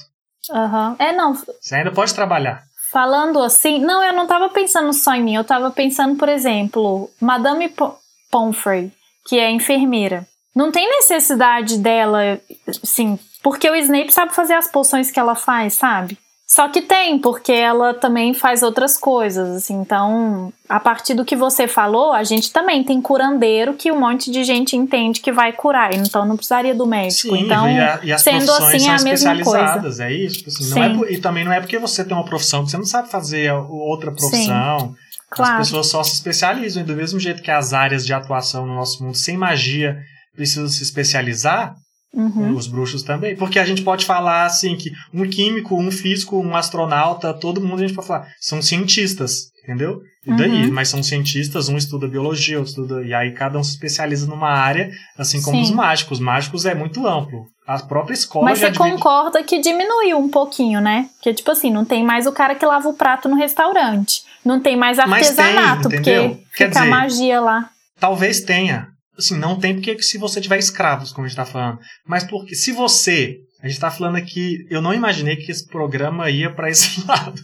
Aham. 0.52 0.96
É, 1.00 1.12
não. 1.12 1.34
Você 1.34 1.76
ainda 1.76 1.92
pode 1.92 2.14
trabalhar. 2.14 2.64
Falando 2.92 3.40
assim, 3.42 3.80
não, 3.80 4.04
eu 4.04 4.14
não 4.14 4.26
tava 4.26 4.50
pensando 4.50 4.92
só 4.94 5.14
em 5.14 5.24
mim, 5.24 5.36
eu 5.36 5.44
tava 5.44 5.70
pensando, 5.70 6.16
por 6.18 6.28
exemplo, 6.28 7.08
Madame 7.22 7.70
Po- 7.70 7.96
Pomfrey, 8.32 8.92
que 9.28 9.38
é 9.38 9.52
enfermeira. 9.52 10.26
Não 10.56 10.72
tem 10.72 10.90
necessidade 10.90 11.78
dela, 11.78 12.40
sim, 12.84 13.18
porque 13.44 13.70
o 13.70 13.76
Snape 13.76 14.12
sabe 14.14 14.34
fazer 14.34 14.54
as 14.54 14.68
poções 14.68 15.12
que 15.12 15.20
ela 15.20 15.36
faz, 15.36 15.74
sabe? 15.74 16.18
Só 16.52 16.68
que 16.68 16.82
tem, 16.82 17.20
porque 17.20 17.52
ela 17.52 17.94
também 17.94 18.34
faz 18.34 18.64
outras 18.64 18.98
coisas, 18.98 19.48
assim. 19.56 19.76
Então, 19.76 20.52
a 20.68 20.80
partir 20.80 21.14
do 21.14 21.24
que 21.24 21.36
você 21.36 21.68
falou, 21.68 22.12
a 22.12 22.24
gente 22.24 22.52
também 22.52 22.84
tem 22.84 23.00
curandeiro 23.00 23.76
que 23.76 23.92
um 23.92 24.00
monte 24.00 24.32
de 24.32 24.44
gente 24.44 24.76
entende 24.76 25.20
que 25.22 25.32
vai 25.32 25.54
curar, 25.54 25.94
então 25.94 26.26
não 26.26 26.36
precisaria 26.36 26.74
do 26.74 26.88
médico. 26.88 27.36
Sim, 27.36 27.44
então, 27.44 27.70
e, 27.70 27.80
a- 27.80 28.00
e 28.02 28.12
as 28.12 28.24
sendo 28.24 28.52
assim, 28.52 28.80
são 28.80 28.92
é 28.92 28.96
a 28.96 29.04
mesma 29.04 29.32
coisa. 29.36 29.42
especializadas, 29.44 30.00
é 30.00 30.12
isso? 30.12 30.38
Tipo 30.40 30.50
assim, 30.50 30.70
não 30.72 30.84
é 30.84 30.90
Sim. 30.90 31.14
e 31.14 31.18
também 31.20 31.46
não 31.46 31.54
é 31.54 31.60
porque 31.62 31.78
você 31.78 32.04
tem 32.04 32.18
uma 32.18 32.26
profissão 32.26 32.66
que 32.66 32.72
você 32.72 32.78
não 32.78 32.86
sabe 32.86 33.12
fazer 33.12 33.54
outra 33.54 34.12
profissão. 34.12 34.96
Claro. 35.30 35.62
As 35.62 35.68
pessoas 35.68 35.86
só 35.86 36.02
se 36.02 36.16
especializam, 36.16 36.82
e 36.82 36.86
do 36.86 36.96
mesmo 36.96 37.20
jeito 37.20 37.44
que 37.44 37.52
as 37.52 37.74
áreas 37.74 38.04
de 38.04 38.12
atuação 38.12 38.66
no 38.66 38.74
nosso 38.74 39.04
mundo 39.04 39.16
sem 39.16 39.38
magia 39.38 40.00
precisam 40.40 40.70
se 40.70 40.82
especializar, 40.82 41.76
Uhum. 42.12 42.56
Os 42.56 42.66
bruxos 42.66 43.04
também. 43.04 43.36
Porque 43.36 43.60
a 43.60 43.66
gente 43.66 43.84
pode 43.84 44.04
falar 44.04 44.44
assim 44.46 44.76
que 44.76 44.90
um 45.14 45.30
químico, 45.30 45.80
um 45.80 45.92
físico, 45.92 46.40
um 46.40 46.56
astronauta, 46.56 47.32
todo 47.36 47.62
mundo 47.62 47.84
a 47.84 47.88
gente 47.88 47.94
pode 47.94 48.08
falar. 48.08 48.28
São 48.40 48.64
cientistas, 48.64 49.52
entendeu? 49.64 50.02
E 50.26 50.36
daí? 50.36 50.66
Uhum. 50.66 50.72
Mas 50.72 50.90
são 50.90 51.04
cientistas, 51.04 51.70
um 51.70 51.78
estuda 51.78 52.08
biologia, 52.08 52.58
outro 52.58 52.72
estuda. 52.72 53.04
E 53.04 53.14
aí 53.14 53.32
cada 53.36 53.60
um 53.60 53.64
se 53.64 53.74
especializa 53.74 54.26
numa 54.26 54.50
área, 54.50 54.90
assim 55.20 55.40
como 55.40 55.58
Sim. 55.58 55.62
os 55.62 55.70
mágicos. 55.70 56.18
Os 56.18 56.26
mágicos 56.26 56.66
é 56.66 56.74
muito 56.74 57.06
amplo. 57.06 57.46
A 57.68 57.78
própria 57.78 58.16
escola. 58.16 58.46
Mas 58.46 58.58
você 58.58 58.72
divide... 58.72 58.90
concorda 58.96 59.44
que 59.44 59.62
diminuiu 59.62 60.18
um 60.18 60.30
pouquinho, 60.30 60.82
né? 60.82 61.08
Porque, 61.14 61.32
tipo 61.32 61.52
assim, 61.52 61.72
não 61.72 61.86
tem 61.86 62.04
mais 62.04 62.26
o 62.26 62.32
cara 62.32 62.56
que 62.56 62.66
lava 62.66 62.90
o 62.90 62.96
prato 62.96 63.30
no 63.30 63.36
restaurante. 63.36 64.24
Não 64.44 64.60
tem 64.60 64.76
mais 64.76 64.98
artesanato, 64.98 65.88
tem, 65.88 65.98
porque 65.98 66.12
Quer 66.12 66.40
fica 66.52 66.68
dizer, 66.70 66.80
a 66.80 66.86
magia 66.86 67.40
lá. 67.40 67.70
Talvez 68.00 68.42
tenha. 68.42 68.89
Assim, 69.20 69.38
não 69.38 69.60
tem 69.60 69.76
porque 69.76 70.02
se 70.02 70.18
você 70.18 70.40
tiver 70.40 70.58
escravos, 70.58 71.12
como 71.12 71.26
a 71.26 71.28
gente 71.28 71.38
está 71.38 71.46
falando. 71.46 71.80
Mas 72.08 72.24
porque 72.24 72.56
se 72.56 72.72
você. 72.72 73.38
A 73.62 73.68
gente 73.68 73.76
está 73.76 73.92
falando 73.92 74.16
aqui. 74.16 74.66
Eu 74.70 74.82
não 74.82 74.94
imaginei 74.94 75.36
que 75.36 75.52
esse 75.52 75.68
programa 75.68 76.30
ia 76.30 76.50
para 76.50 76.70
esse 76.70 77.04
lado. 77.06 77.40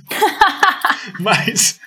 mas. 1.20 1.80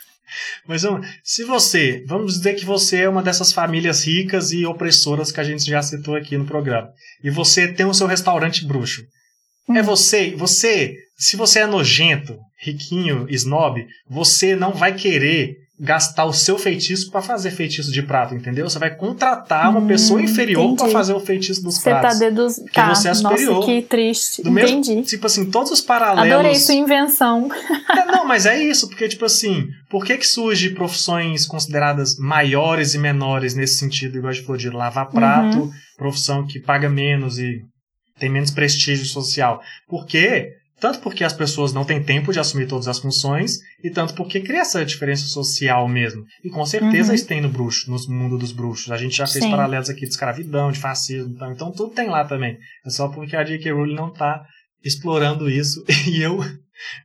Mas 0.66 0.82
se 1.24 1.44
você, 1.44 2.04
vamos 2.06 2.34
dizer 2.34 2.54
que 2.54 2.64
você 2.64 3.02
é 3.02 3.08
uma 3.08 3.22
dessas 3.22 3.52
famílias 3.52 4.04
ricas 4.04 4.52
e 4.52 4.66
opressoras 4.66 5.32
que 5.32 5.40
a 5.40 5.44
gente 5.44 5.64
já 5.64 5.80
citou 5.82 6.14
aqui 6.14 6.36
no 6.36 6.44
programa, 6.44 6.90
e 7.24 7.30
você 7.30 7.66
tem 7.66 7.86
o 7.86 7.94
seu 7.94 8.06
restaurante 8.06 8.66
bruxo. 8.66 9.02
É 9.70 9.80
hum. 9.80 9.82
você, 9.82 10.36
você, 10.36 10.94
se 11.16 11.36
você 11.36 11.60
é 11.60 11.66
nojento, 11.66 12.38
riquinho, 12.60 13.26
snob, 13.30 13.86
você 14.08 14.54
não 14.54 14.72
vai 14.72 14.94
querer 14.94 15.56
gastar 15.80 16.24
o 16.24 16.32
seu 16.32 16.58
feitiço 16.58 17.08
para 17.10 17.22
fazer 17.22 17.52
feitiço 17.52 17.92
de 17.92 18.02
prato, 18.02 18.34
entendeu? 18.34 18.68
Você 18.68 18.78
vai 18.80 18.94
contratar 18.94 19.70
uma 19.70 19.78
hum, 19.78 19.86
pessoa 19.86 20.20
inferior 20.20 20.74
para 20.74 20.88
fazer 20.88 21.12
o 21.12 21.20
feitiço 21.20 21.62
dos 21.62 21.76
você 21.76 21.90
pratos. 21.90 22.18
Tá 22.18 22.24
deduz... 22.24 22.56
Que 22.56 22.72
tá, 22.72 22.94
você 22.94 23.08
é 23.08 23.14
superior. 23.14 23.54
Nossa, 23.54 23.66
que 23.66 23.82
triste. 23.82 24.42
Do 24.42 24.50
entendi. 24.50 24.90
Mesmo, 24.90 25.04
tipo 25.04 25.26
assim, 25.26 25.48
todos 25.48 25.70
os 25.70 25.80
paralelos. 25.80 26.32
Adorei 26.32 26.54
sua 26.56 26.74
invenção. 26.74 27.48
É, 27.88 28.04
não, 28.04 28.26
mas 28.26 28.44
é 28.44 28.62
isso, 28.62 28.88
porque 28.88 29.08
tipo 29.08 29.24
assim, 29.24 29.68
por 29.88 30.04
que 30.04 30.18
que 30.18 30.26
surge 30.26 30.70
profissões 30.70 31.46
consideradas 31.46 32.16
maiores 32.18 32.94
e 32.94 32.98
menores 32.98 33.54
nesse 33.54 33.76
sentido, 33.76 34.18
igual 34.18 34.30
a 34.30 34.32
gente 34.32 34.44
falou 34.44 34.58
de 34.58 34.68
lavar 34.68 35.08
prato, 35.08 35.58
uhum. 35.58 35.70
profissão 35.96 36.46
que 36.46 36.60
paga 36.60 36.88
menos 36.88 37.38
e 37.38 37.62
tem 38.18 38.28
menos 38.28 38.50
prestígio 38.50 39.06
social? 39.06 39.60
Porque 39.88 40.50
tanto 40.80 41.00
porque 41.00 41.24
as 41.24 41.32
pessoas 41.32 41.72
não 41.72 41.84
têm 41.84 42.02
tempo 42.02 42.32
de 42.32 42.38
assumir 42.38 42.66
todas 42.66 42.88
as 42.88 42.98
funções, 42.98 43.58
e 43.82 43.90
tanto 43.90 44.14
porque 44.14 44.40
cria 44.40 44.60
essa 44.60 44.84
diferença 44.84 45.26
social 45.26 45.88
mesmo. 45.88 46.24
E 46.44 46.50
com 46.50 46.64
certeza 46.64 47.10
uhum. 47.10 47.14
isso 47.14 47.26
tem 47.26 47.40
no 47.40 47.48
bruxo, 47.48 47.90
no 47.90 47.98
mundo 48.08 48.38
dos 48.38 48.52
bruxos. 48.52 48.90
A 48.90 48.96
gente 48.96 49.16
já 49.16 49.26
fez 49.26 49.44
Sim. 49.44 49.50
paralelos 49.50 49.90
aqui 49.90 50.02
de 50.02 50.08
escravidão, 50.08 50.70
de 50.70 50.78
fascismo, 50.78 51.32
então, 51.34 51.52
então 51.52 51.72
tudo 51.72 51.94
tem 51.94 52.08
lá 52.08 52.24
também. 52.24 52.56
É 52.86 52.90
só 52.90 53.08
porque 53.08 53.36
a 53.36 53.44
J.K. 53.44 53.72
Rowling 53.72 53.94
não 53.94 54.08
está 54.08 54.44
explorando 54.84 55.50
isso, 55.50 55.84
e 56.06 56.22
eu 56.22 56.38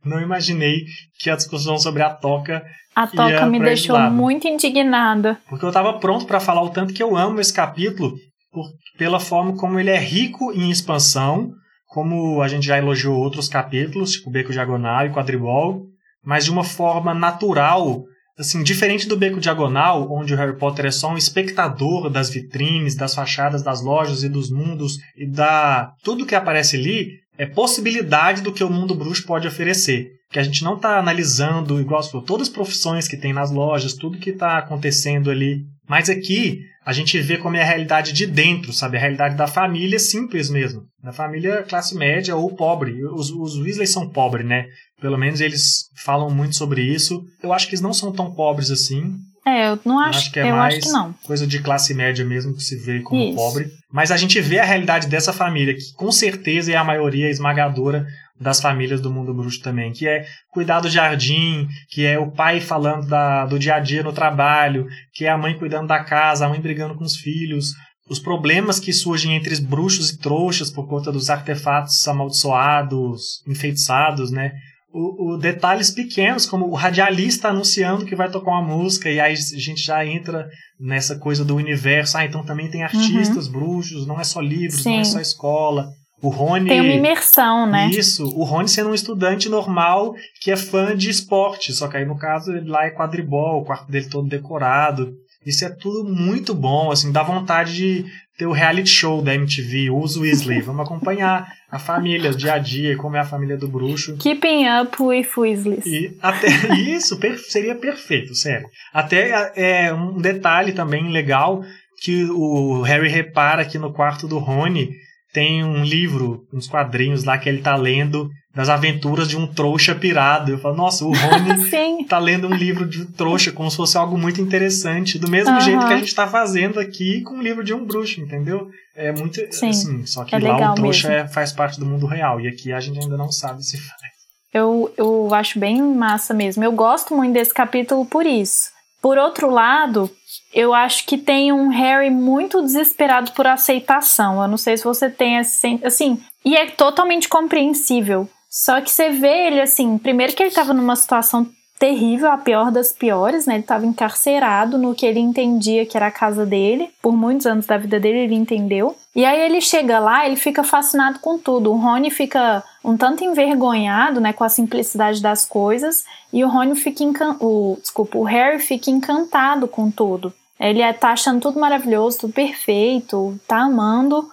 não 0.04 0.20
imaginei 0.20 0.84
que 1.18 1.28
a 1.28 1.36
discussão 1.36 1.78
sobre 1.78 2.02
a 2.02 2.10
toca 2.10 2.64
a 2.94 3.08
toca 3.08 3.46
me 3.46 3.58
deixou 3.58 3.98
muito 4.10 4.46
indignada. 4.46 5.38
Porque 5.48 5.64
eu 5.64 5.70
estava 5.70 5.98
pronto 5.98 6.26
para 6.26 6.38
falar 6.38 6.62
o 6.62 6.70
tanto 6.70 6.94
que 6.94 7.02
eu 7.02 7.16
amo 7.16 7.40
esse 7.40 7.52
capítulo 7.52 8.14
por, 8.52 8.70
pela 8.96 9.18
forma 9.18 9.56
como 9.56 9.80
ele 9.80 9.90
é 9.90 9.98
rico 9.98 10.52
em 10.52 10.70
expansão, 10.70 11.50
como 11.94 12.42
a 12.42 12.48
gente 12.48 12.66
já 12.66 12.76
elogiou 12.76 13.16
outros 13.16 13.48
capítulos, 13.48 14.14
tipo 14.14 14.28
Beco 14.28 14.50
Diagonal 14.50 15.06
e 15.06 15.10
Quadribol, 15.10 15.86
mas 16.24 16.44
de 16.44 16.50
uma 16.50 16.64
forma 16.64 17.14
natural, 17.14 18.02
assim, 18.36 18.64
diferente 18.64 19.06
do 19.06 19.16
Beco 19.16 19.38
Diagonal, 19.38 20.12
onde 20.12 20.34
o 20.34 20.36
Harry 20.36 20.58
Potter 20.58 20.86
é 20.86 20.90
só 20.90 21.12
um 21.12 21.16
espectador 21.16 22.10
das 22.10 22.30
vitrines, 22.30 22.96
das 22.96 23.14
fachadas 23.14 23.62
das 23.62 23.80
lojas 23.80 24.24
e 24.24 24.28
dos 24.28 24.50
mundos 24.50 24.98
e 25.16 25.24
da 25.24 25.92
tudo 26.02 26.26
que 26.26 26.34
aparece 26.34 26.74
ali 26.74 27.12
é 27.38 27.46
possibilidade 27.46 28.42
do 28.42 28.52
que 28.52 28.64
o 28.64 28.70
mundo 28.70 28.96
bruxo 28.96 29.24
pode 29.24 29.46
oferecer. 29.46 30.08
Que 30.32 30.40
a 30.40 30.42
gente 30.42 30.64
não 30.64 30.74
está 30.74 30.98
analisando, 30.98 31.80
igual 31.80 32.02
todas 32.26 32.48
as 32.48 32.52
profissões 32.52 33.06
que 33.06 33.16
tem 33.16 33.32
nas 33.32 33.52
lojas, 33.52 33.94
tudo 33.94 34.18
que 34.18 34.30
está 34.30 34.58
acontecendo 34.58 35.30
ali. 35.30 35.62
Mas 35.88 36.10
aqui 36.10 36.58
a 36.84 36.92
gente 36.92 37.18
vê 37.20 37.38
como 37.38 37.56
é 37.56 37.62
a 37.62 37.66
realidade 37.66 38.12
de 38.12 38.26
dentro, 38.26 38.72
sabe? 38.72 38.96
A 38.96 39.00
realidade 39.00 39.36
da 39.36 39.46
família 39.46 39.98
simples 39.98 40.50
mesmo. 40.50 40.82
Da 41.02 41.12
família 41.12 41.62
classe 41.62 41.96
média 41.96 42.36
ou 42.36 42.54
pobre. 42.54 43.04
Os, 43.06 43.30
os 43.30 43.56
Weasley 43.56 43.86
são 43.86 44.08
pobres, 44.08 44.46
né? 44.46 44.66
Pelo 45.00 45.16
menos 45.16 45.40
eles 45.40 45.88
falam 46.04 46.30
muito 46.30 46.56
sobre 46.56 46.82
isso. 46.82 47.24
Eu 47.42 47.52
acho 47.52 47.66
que 47.66 47.72
eles 47.72 47.80
não 47.80 47.92
são 47.92 48.12
tão 48.12 48.34
pobres 48.34 48.70
assim. 48.70 49.14
É, 49.46 49.68
eu 49.68 49.78
não 49.84 49.98
acho, 49.98 50.18
eu 50.18 50.18
acho 50.20 50.32
que 50.32 50.40
é 50.40 50.50
eu 50.50 50.56
mais 50.56 50.84
que 50.84 51.26
coisa 51.26 51.46
de 51.46 51.60
classe 51.60 51.92
média 51.92 52.24
mesmo 52.24 52.54
que 52.54 52.62
se 52.62 52.76
vê 52.76 53.00
como 53.00 53.22
isso. 53.22 53.36
pobre. 53.36 53.70
Mas 53.92 54.10
a 54.10 54.16
gente 54.16 54.40
vê 54.40 54.58
a 54.58 54.64
realidade 54.64 55.06
dessa 55.06 55.34
família, 55.34 55.74
que 55.74 55.92
com 55.94 56.10
certeza 56.10 56.72
é 56.72 56.76
a 56.76 56.84
maioria 56.84 57.28
esmagadora 57.28 58.06
das 58.38 58.60
famílias 58.60 59.00
do 59.00 59.12
mundo 59.12 59.32
bruxo 59.32 59.60
também, 59.62 59.92
que 59.92 60.08
é 60.08 60.26
cuidar 60.50 60.80
do 60.80 60.90
jardim, 60.90 61.68
que 61.88 62.04
é 62.04 62.18
o 62.18 62.32
pai 62.32 62.60
falando 62.60 63.06
da, 63.06 63.46
do 63.46 63.58
dia 63.58 63.76
a 63.76 63.80
dia 63.80 64.02
no 64.02 64.12
trabalho, 64.12 64.86
que 65.12 65.24
é 65.24 65.28
a 65.28 65.38
mãe 65.38 65.56
cuidando 65.56 65.86
da 65.86 66.02
casa, 66.02 66.44
a 66.44 66.48
mãe 66.48 66.60
brigando 66.60 66.96
com 66.96 67.04
os 67.04 67.16
filhos, 67.16 67.72
os 68.08 68.18
problemas 68.18 68.78
que 68.78 68.92
surgem 68.92 69.34
entre 69.34 69.58
bruxos 69.60 70.10
e 70.10 70.18
trouxas 70.18 70.70
por 70.70 70.86
conta 70.88 71.10
dos 71.10 71.30
artefatos 71.30 72.06
amaldiçoados, 72.06 73.42
enfeitiçados, 73.46 74.30
né? 74.30 74.52
O, 74.92 75.34
o, 75.34 75.38
detalhes 75.38 75.90
pequenos, 75.90 76.46
como 76.46 76.66
o 76.66 76.74
radialista 76.74 77.48
anunciando 77.48 78.04
que 78.04 78.14
vai 78.14 78.30
tocar 78.30 78.52
uma 78.52 78.62
música, 78.62 79.10
e 79.10 79.18
aí 79.18 79.32
a 79.32 79.58
gente 79.58 79.82
já 79.82 80.06
entra 80.06 80.46
nessa 80.78 81.18
coisa 81.18 81.44
do 81.44 81.56
universo. 81.56 82.16
Ah, 82.16 82.24
então 82.24 82.44
também 82.44 82.70
tem 82.70 82.84
artistas, 82.84 83.46
uhum. 83.46 83.52
bruxos, 83.52 84.06
não 84.06 84.20
é 84.20 84.24
só 84.24 84.40
livros, 84.40 84.82
Sim. 84.82 84.92
não 84.92 85.00
é 85.00 85.04
só 85.04 85.20
escola. 85.20 85.88
O 86.22 86.28
Rony. 86.28 86.68
Tem 86.68 86.80
uma 86.80 86.92
imersão, 86.92 87.66
né? 87.66 87.90
Isso. 87.90 88.24
O 88.36 88.44
Rony 88.44 88.68
sendo 88.68 88.90
um 88.90 88.94
estudante 88.94 89.48
normal 89.48 90.14
que 90.40 90.50
é 90.50 90.56
fã 90.56 90.96
de 90.96 91.10
esporte. 91.10 91.72
Só 91.72 91.88
que 91.88 91.96
aí, 91.96 92.04
no 92.04 92.16
caso, 92.16 92.52
ele 92.52 92.68
lá 92.68 92.86
é 92.86 92.90
quadribol, 92.90 93.60
o 93.60 93.64
quarto 93.64 93.90
dele 93.90 94.08
todo 94.08 94.28
decorado. 94.28 95.12
Isso 95.44 95.64
é 95.64 95.68
tudo 95.68 96.04
muito 96.04 96.54
bom, 96.54 96.90
assim, 96.90 97.12
dá 97.12 97.22
vontade 97.22 97.74
de 97.74 98.06
ter 98.38 98.46
o 98.46 98.52
reality 98.52 98.88
show 98.88 99.22
da 99.22 99.34
MTV, 99.34 99.90
Os 99.90 100.16
Weasley. 100.16 100.62
Vamos 100.62 100.86
acompanhar 100.86 101.46
a 101.70 101.78
família, 101.78 102.30
o 102.30 102.36
dia 102.36 102.54
a 102.54 102.58
dia, 102.58 102.96
como 102.96 103.16
é 103.16 103.20
a 103.20 103.26
família 103.26 103.56
do 103.56 103.68
bruxo. 103.68 104.16
Keeping 104.16 104.66
up 104.66 105.00
with 105.00 105.28
Weasley. 105.36 105.82
E 105.84 106.16
até 106.22 106.48
isso 106.74 107.18
seria 107.48 107.74
perfeito, 107.74 108.34
sério. 108.34 108.66
Até 108.92 109.52
é 109.54 109.92
um 109.92 110.18
detalhe 110.18 110.72
também 110.72 111.12
legal 111.12 111.62
que 112.02 112.24
o 112.24 112.82
Harry 112.82 113.08
repara 113.08 113.62
aqui 113.62 113.78
no 113.78 113.92
quarto 113.92 114.26
do 114.26 114.38
Rony 114.38 114.90
tem 115.34 115.64
um 115.64 115.82
livro, 115.82 116.46
uns 116.52 116.68
quadrinhos 116.68 117.24
lá 117.24 117.36
que 117.36 117.48
ele 117.48 117.60
tá 117.60 117.74
lendo 117.74 118.30
das 118.54 118.68
aventuras 118.68 119.28
de 119.28 119.36
um 119.36 119.48
trouxa 119.48 119.92
pirado. 119.92 120.52
Eu 120.52 120.58
falo, 120.58 120.76
nossa, 120.76 121.04
o 121.04 121.12
Rony 121.12 122.06
tá 122.08 122.20
lendo 122.20 122.46
um 122.46 122.54
livro 122.54 122.88
de 122.88 123.04
trouxa 123.04 123.50
como 123.50 123.68
se 123.68 123.76
fosse 123.76 123.98
algo 123.98 124.16
muito 124.16 124.40
interessante, 124.40 125.18
do 125.18 125.28
mesmo 125.28 125.60
jeito 125.60 125.84
que 125.84 125.92
a 125.92 125.98
gente 125.98 126.14
tá 126.14 126.28
fazendo 126.28 126.78
aqui 126.78 127.20
com 127.22 127.34
o 127.34 127.38
um 127.38 127.42
livro 127.42 127.64
de 127.64 127.74
um 127.74 127.84
bruxo, 127.84 128.20
entendeu? 128.20 128.68
É 128.94 129.10
muito 129.10 129.40
Sim, 129.50 129.70
assim, 129.70 130.06
só 130.06 130.24
que 130.24 130.36
é 130.36 130.38
lá 130.38 130.70
o 130.70 130.74
trouxa 130.76 131.12
é, 131.12 131.26
faz 131.26 131.52
parte 131.52 131.80
do 131.80 131.84
mundo 131.84 132.06
real 132.06 132.40
e 132.40 132.46
aqui 132.46 132.72
a 132.72 132.78
gente 132.78 133.00
ainda 133.00 133.16
não 133.16 133.32
sabe 133.32 133.64
se 133.64 133.76
faz. 133.76 134.14
Eu, 134.52 134.94
eu 134.96 135.34
acho 135.34 135.58
bem 135.58 135.82
massa 135.82 136.32
mesmo. 136.32 136.62
Eu 136.62 136.70
gosto 136.70 137.12
muito 137.12 137.32
desse 137.32 137.52
capítulo 137.52 138.06
por 138.06 138.24
isso. 138.24 138.73
Por 139.04 139.18
outro 139.18 139.50
lado, 139.50 140.10
eu 140.50 140.72
acho 140.72 141.04
que 141.04 141.18
tem 141.18 141.52
um 141.52 141.68
Harry 141.68 142.08
muito 142.08 142.62
desesperado 142.62 143.32
por 143.32 143.46
aceitação. 143.46 144.40
Eu 144.40 144.48
não 144.48 144.56
sei 144.56 144.78
se 144.78 144.84
você 144.84 145.10
tem 145.10 145.38
assim, 145.38 145.78
assim, 145.84 146.18
e 146.42 146.56
é 146.56 146.70
totalmente 146.70 147.28
compreensível. 147.28 148.26
Só 148.48 148.80
que 148.80 148.90
você 148.90 149.10
vê 149.10 149.48
ele 149.48 149.60
assim, 149.60 149.98
primeiro 149.98 150.32
que 150.32 150.42
ele 150.42 150.48
estava 150.48 150.72
numa 150.72 150.96
situação 150.96 151.46
terrível, 151.78 152.30
a 152.30 152.38
pior 152.38 152.70
das 152.70 152.92
piores, 152.92 153.46
né? 153.46 153.54
Ele 153.54 153.62
estava 153.62 153.84
encarcerado 153.84 154.78
no 154.78 154.94
que 154.94 155.04
ele 155.04 155.20
entendia 155.20 155.84
que 155.84 155.96
era 155.96 156.06
a 156.06 156.10
casa 156.10 156.46
dele. 156.46 156.90
Por 157.02 157.16
muitos 157.16 157.46
anos 157.46 157.66
da 157.66 157.76
vida 157.76 157.98
dele 157.98 158.20
ele 158.20 158.34
entendeu. 158.34 158.96
E 159.14 159.24
aí 159.24 159.40
ele 159.40 159.60
chega 159.60 159.98
lá, 159.98 160.26
ele 160.26 160.36
fica 160.36 160.64
fascinado 160.64 161.18
com 161.18 161.38
tudo. 161.38 161.70
O 161.70 161.76
Rony 161.76 162.10
fica 162.10 162.62
um 162.84 162.96
tanto 162.96 163.24
envergonhado, 163.24 164.20
né, 164.20 164.32
com 164.32 164.44
a 164.44 164.48
simplicidade 164.48 165.22
das 165.22 165.46
coisas, 165.46 166.04
e 166.32 166.44
o 166.44 166.48
Rony 166.48 166.74
fica 166.74 167.36
o, 167.40 167.78
desculpa, 167.80 168.18
o 168.18 168.24
Harry 168.24 168.58
fica 168.58 168.90
encantado 168.90 169.68
com 169.68 169.90
tudo. 169.90 170.32
Ele 170.58 170.80
é, 170.80 170.92
tá 170.92 171.10
achando 171.10 171.40
tudo 171.40 171.60
maravilhoso, 171.60 172.18
tudo 172.20 172.32
perfeito, 172.32 173.38
tá 173.46 173.58
amando. 173.58 174.28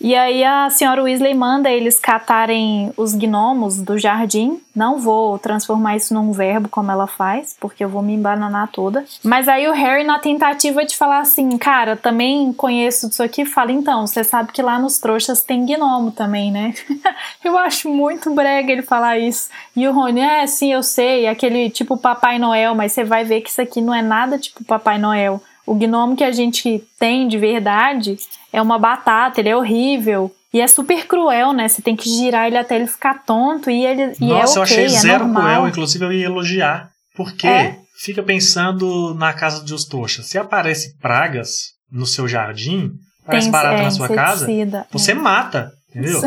E 0.00 0.14
aí 0.14 0.44
a 0.44 0.68
senhora 0.70 1.02
Weasley 1.02 1.34
manda 1.34 1.70
eles 1.70 1.98
catarem 1.98 2.92
os 2.96 3.14
gnomos 3.14 3.78
do 3.78 3.98
jardim. 3.98 4.60
Não 4.74 4.98
vou 4.98 5.38
transformar 5.38 5.96
isso 5.96 6.12
num 6.12 6.32
verbo 6.32 6.68
como 6.68 6.90
ela 6.90 7.06
faz, 7.06 7.56
porque 7.58 7.82
eu 7.82 7.88
vou 7.88 8.02
me 8.02 8.12
embananar 8.12 8.68
toda. 8.68 9.04
Mas 9.22 9.48
aí 9.48 9.66
o 9.66 9.72
Harry, 9.72 10.04
na 10.04 10.18
tentativa 10.18 10.84
de 10.84 10.96
falar 10.96 11.20
assim, 11.20 11.56
cara, 11.56 11.96
também 11.96 12.52
conheço 12.52 13.08
disso 13.08 13.22
aqui, 13.22 13.46
fala, 13.46 13.72
então, 13.72 14.06
você 14.06 14.22
sabe 14.22 14.52
que 14.52 14.60
lá 14.60 14.78
nos 14.78 14.98
trouxas 14.98 15.42
tem 15.42 15.64
gnomo 15.64 16.10
também, 16.10 16.52
né? 16.52 16.74
eu 17.42 17.56
acho 17.56 17.88
muito 17.88 18.34
brega 18.34 18.70
ele 18.70 18.82
falar 18.82 19.18
isso. 19.18 19.48
E 19.74 19.88
o 19.88 19.92
Rony, 19.92 20.20
é, 20.20 20.46
sim, 20.46 20.72
eu 20.72 20.82
sei, 20.82 21.26
aquele 21.26 21.70
tipo 21.70 21.96
Papai 21.96 22.38
Noel, 22.38 22.74
mas 22.74 22.92
você 22.92 23.02
vai 23.02 23.24
ver 23.24 23.40
que 23.40 23.48
isso 23.48 23.62
aqui 23.62 23.80
não 23.80 23.94
é 23.94 24.02
nada 24.02 24.38
tipo 24.38 24.62
Papai 24.64 24.98
Noel. 24.98 25.40
O 25.66 25.74
gnomo 25.74 26.16
que 26.16 26.24
a 26.24 26.30
gente 26.32 26.82
tem 26.98 27.26
de 27.26 27.36
verdade 27.38 28.16
é 28.52 28.62
uma 28.62 28.78
batata, 28.78 29.40
ele 29.40 29.48
é 29.48 29.56
horrível. 29.56 30.30
E 30.54 30.60
é 30.60 30.66
super 30.66 31.06
cruel, 31.06 31.52
né? 31.52 31.68
Você 31.68 31.82
tem 31.82 31.96
que 31.96 32.08
girar 32.08 32.46
ele 32.46 32.56
até 32.56 32.76
ele 32.76 32.86
ficar 32.86 33.24
tonto 33.24 33.68
e 33.70 33.84
ele 33.84 34.14
e 34.20 34.30
é 34.32 34.38
Nossa, 34.40 34.54
é 34.54 34.58
eu 34.58 34.62
achei 34.62 34.84
okay, 34.86 34.96
é 34.96 35.00
zero 35.00 35.24
normal. 35.24 35.42
cruel, 35.42 35.68
inclusive 35.68 36.04
eu 36.04 36.12
ia 36.12 36.24
elogiar. 36.26 36.88
Porque 37.14 37.46
É? 37.46 37.78
fica 37.98 38.22
pensando 38.22 39.14
na 39.14 39.32
casa 39.32 39.62
dos 39.64 39.84
trouxas. 39.84 40.26
Se 40.26 40.38
aparece 40.38 40.96
pragas 40.98 41.50
no 41.90 42.06
seu 42.06 42.26
jardim, 42.28 42.92
aparece 43.26 43.50
barata 43.50 43.80
é, 43.80 43.82
na 43.82 43.90
sua 43.90 44.08
casa, 44.08 44.44
inseticida, 44.44 44.86
você 44.92 45.12
é. 45.12 45.14
mata, 45.14 45.70
entendeu? 45.90 46.22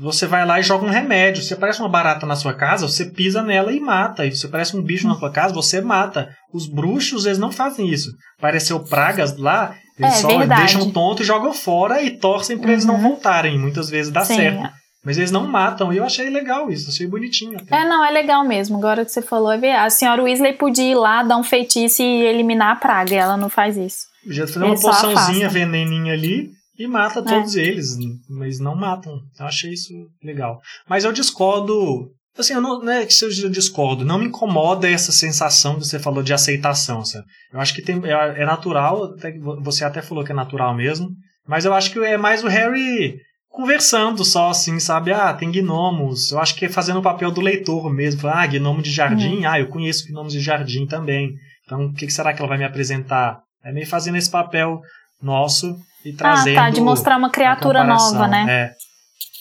Você 0.00 0.26
vai 0.26 0.46
lá 0.46 0.60
e 0.60 0.62
joga 0.62 0.86
um 0.86 0.90
remédio. 0.90 1.42
Se 1.42 1.52
aparece 1.54 1.80
uma 1.80 1.88
barata 1.88 2.24
na 2.24 2.36
sua 2.36 2.54
casa, 2.54 2.86
você 2.86 3.06
pisa 3.06 3.42
nela 3.42 3.72
e 3.72 3.80
mata. 3.80 4.24
E 4.24 4.30
se 4.32 4.46
aparece 4.46 4.76
um 4.76 4.82
bicho 4.82 5.08
na 5.08 5.16
sua 5.16 5.30
casa, 5.32 5.52
você 5.52 5.80
mata. 5.80 6.28
Os 6.54 6.68
bruxos, 6.68 7.26
eles 7.26 7.36
não 7.38 7.50
fazem 7.50 7.88
isso. 7.88 8.10
Apareceu 8.38 8.78
pragas 8.78 9.36
lá, 9.36 9.74
eles 9.98 10.14
É, 10.14 10.16
só 10.18 10.38
verdade. 10.38 10.60
deixam 10.60 10.90
tonto 10.92 11.22
e 11.22 11.26
jogam 11.26 11.52
fora 11.52 12.00
e 12.00 12.16
torcem 12.16 12.56
pra 12.56 12.70
eles 12.70 12.84
não 12.84 12.94
Uhum. 12.94 13.02
voltarem. 13.02 13.58
Muitas 13.58 13.90
vezes 13.90 14.12
dá 14.12 14.24
Sim. 14.24 14.36
certo. 14.36 14.70
Mas 15.04 15.16
eles 15.18 15.32
não 15.32 15.48
matam. 15.48 15.92
E 15.92 15.96
eu 15.96 16.04
achei 16.04 16.30
legal 16.30 16.70
isso, 16.70 16.90
achei 16.90 17.06
bonitinho. 17.08 17.56
Até. 17.58 17.80
É, 17.82 17.84
não, 17.88 18.04
é 18.04 18.10
legal 18.12 18.44
mesmo. 18.44 18.76
Agora 18.78 19.04
que 19.04 19.10
você 19.10 19.22
falou, 19.22 19.50
é. 19.52 19.76
A 19.76 19.90
senhora 19.90 20.22
Weasley 20.22 20.52
podia 20.52 20.92
ir 20.92 20.94
lá, 20.94 21.24
dar 21.24 21.36
um 21.38 21.42
feitiço 21.44 22.02
e 22.02 22.22
eliminar 22.24 22.72
a 22.72 22.76
praga. 22.76 23.14
E 23.14 23.16
ela 23.16 23.36
não 23.36 23.48
faz 23.48 23.76
isso. 23.76 24.06
Podia 24.28 24.46
fazer 24.46 24.58
uma 24.58 24.74
Ele 24.74 24.76
só 24.76 24.90
poçãozinha, 24.90 25.48
veneninha 25.48 26.12
ali 26.12 26.50
e 26.78 26.86
mata 26.86 27.22
todos 27.22 27.56
eles. 27.56 27.96
Mas 28.28 28.60
não 28.60 28.76
matam. 28.76 29.18
Eu 29.38 29.46
achei 29.46 29.72
isso 29.72 29.92
legal. 30.22 30.60
Mas 30.86 31.04
eu 31.04 31.12
discordo. 31.12 32.12
Assim, 32.36 32.52
eu 32.52 32.60
não, 32.60 32.80
não 32.80 32.92
é 32.92 33.06
que 33.06 33.14
eu 33.24 33.50
discordo. 33.50 34.04
Não 34.04 34.18
me 34.18 34.26
incomoda 34.26 34.88
essa 34.88 35.10
sensação 35.10 35.74
que 35.76 35.86
você 35.86 35.98
falou 35.98 36.22
de 36.22 36.32
aceitação. 36.34 37.04
Sabe? 37.04 37.24
Eu 37.52 37.58
acho 37.58 37.74
que 37.74 37.82
tem, 37.82 38.00
é, 38.04 38.42
é 38.42 38.44
natural. 38.44 39.14
até 39.14 39.36
você 39.60 39.82
até 39.82 40.02
falou 40.02 40.22
que 40.22 40.30
é 40.30 40.34
natural 40.34 40.74
mesmo. 40.76 41.08
Mas 41.46 41.64
eu 41.64 41.72
acho 41.72 41.90
que 41.90 41.98
é 42.00 42.18
mais 42.18 42.44
o 42.44 42.48
Harry 42.48 43.18
conversando 43.48 44.24
só, 44.24 44.50
assim, 44.50 44.78
sabe? 44.78 45.10
Ah, 45.10 45.32
tem 45.32 45.50
gnomos. 45.50 46.30
Eu 46.30 46.38
acho 46.38 46.54
que 46.54 46.66
é 46.66 46.68
fazendo 46.68 47.00
o 47.00 47.02
papel 47.02 47.30
do 47.32 47.40
leitor 47.40 47.90
mesmo. 47.90 48.28
Ah, 48.28 48.46
gnomo 48.46 48.82
de 48.82 48.92
jardim? 48.92 49.46
Ah, 49.46 49.58
eu 49.58 49.68
conheço 49.68 50.06
gnomos 50.06 50.34
de 50.34 50.40
jardim 50.40 50.86
também. 50.86 51.34
Então, 51.64 51.86
o 51.86 51.92
que 51.92 52.08
será 52.10 52.32
que 52.32 52.40
ela 52.40 52.48
vai 52.48 52.58
me 52.58 52.64
apresentar? 52.64 53.40
É 53.64 53.72
meio 53.72 53.86
fazendo 53.86 54.16
esse 54.16 54.30
papel 54.30 54.80
nosso 55.22 55.76
e 56.04 56.12
trazendo. 56.12 56.58
ah, 56.58 56.64
tá. 56.64 56.70
De 56.70 56.80
mostrar 56.80 57.16
uma 57.16 57.30
criatura 57.30 57.84
nova, 57.84 58.26
né? 58.28 58.46
É. 58.48 58.78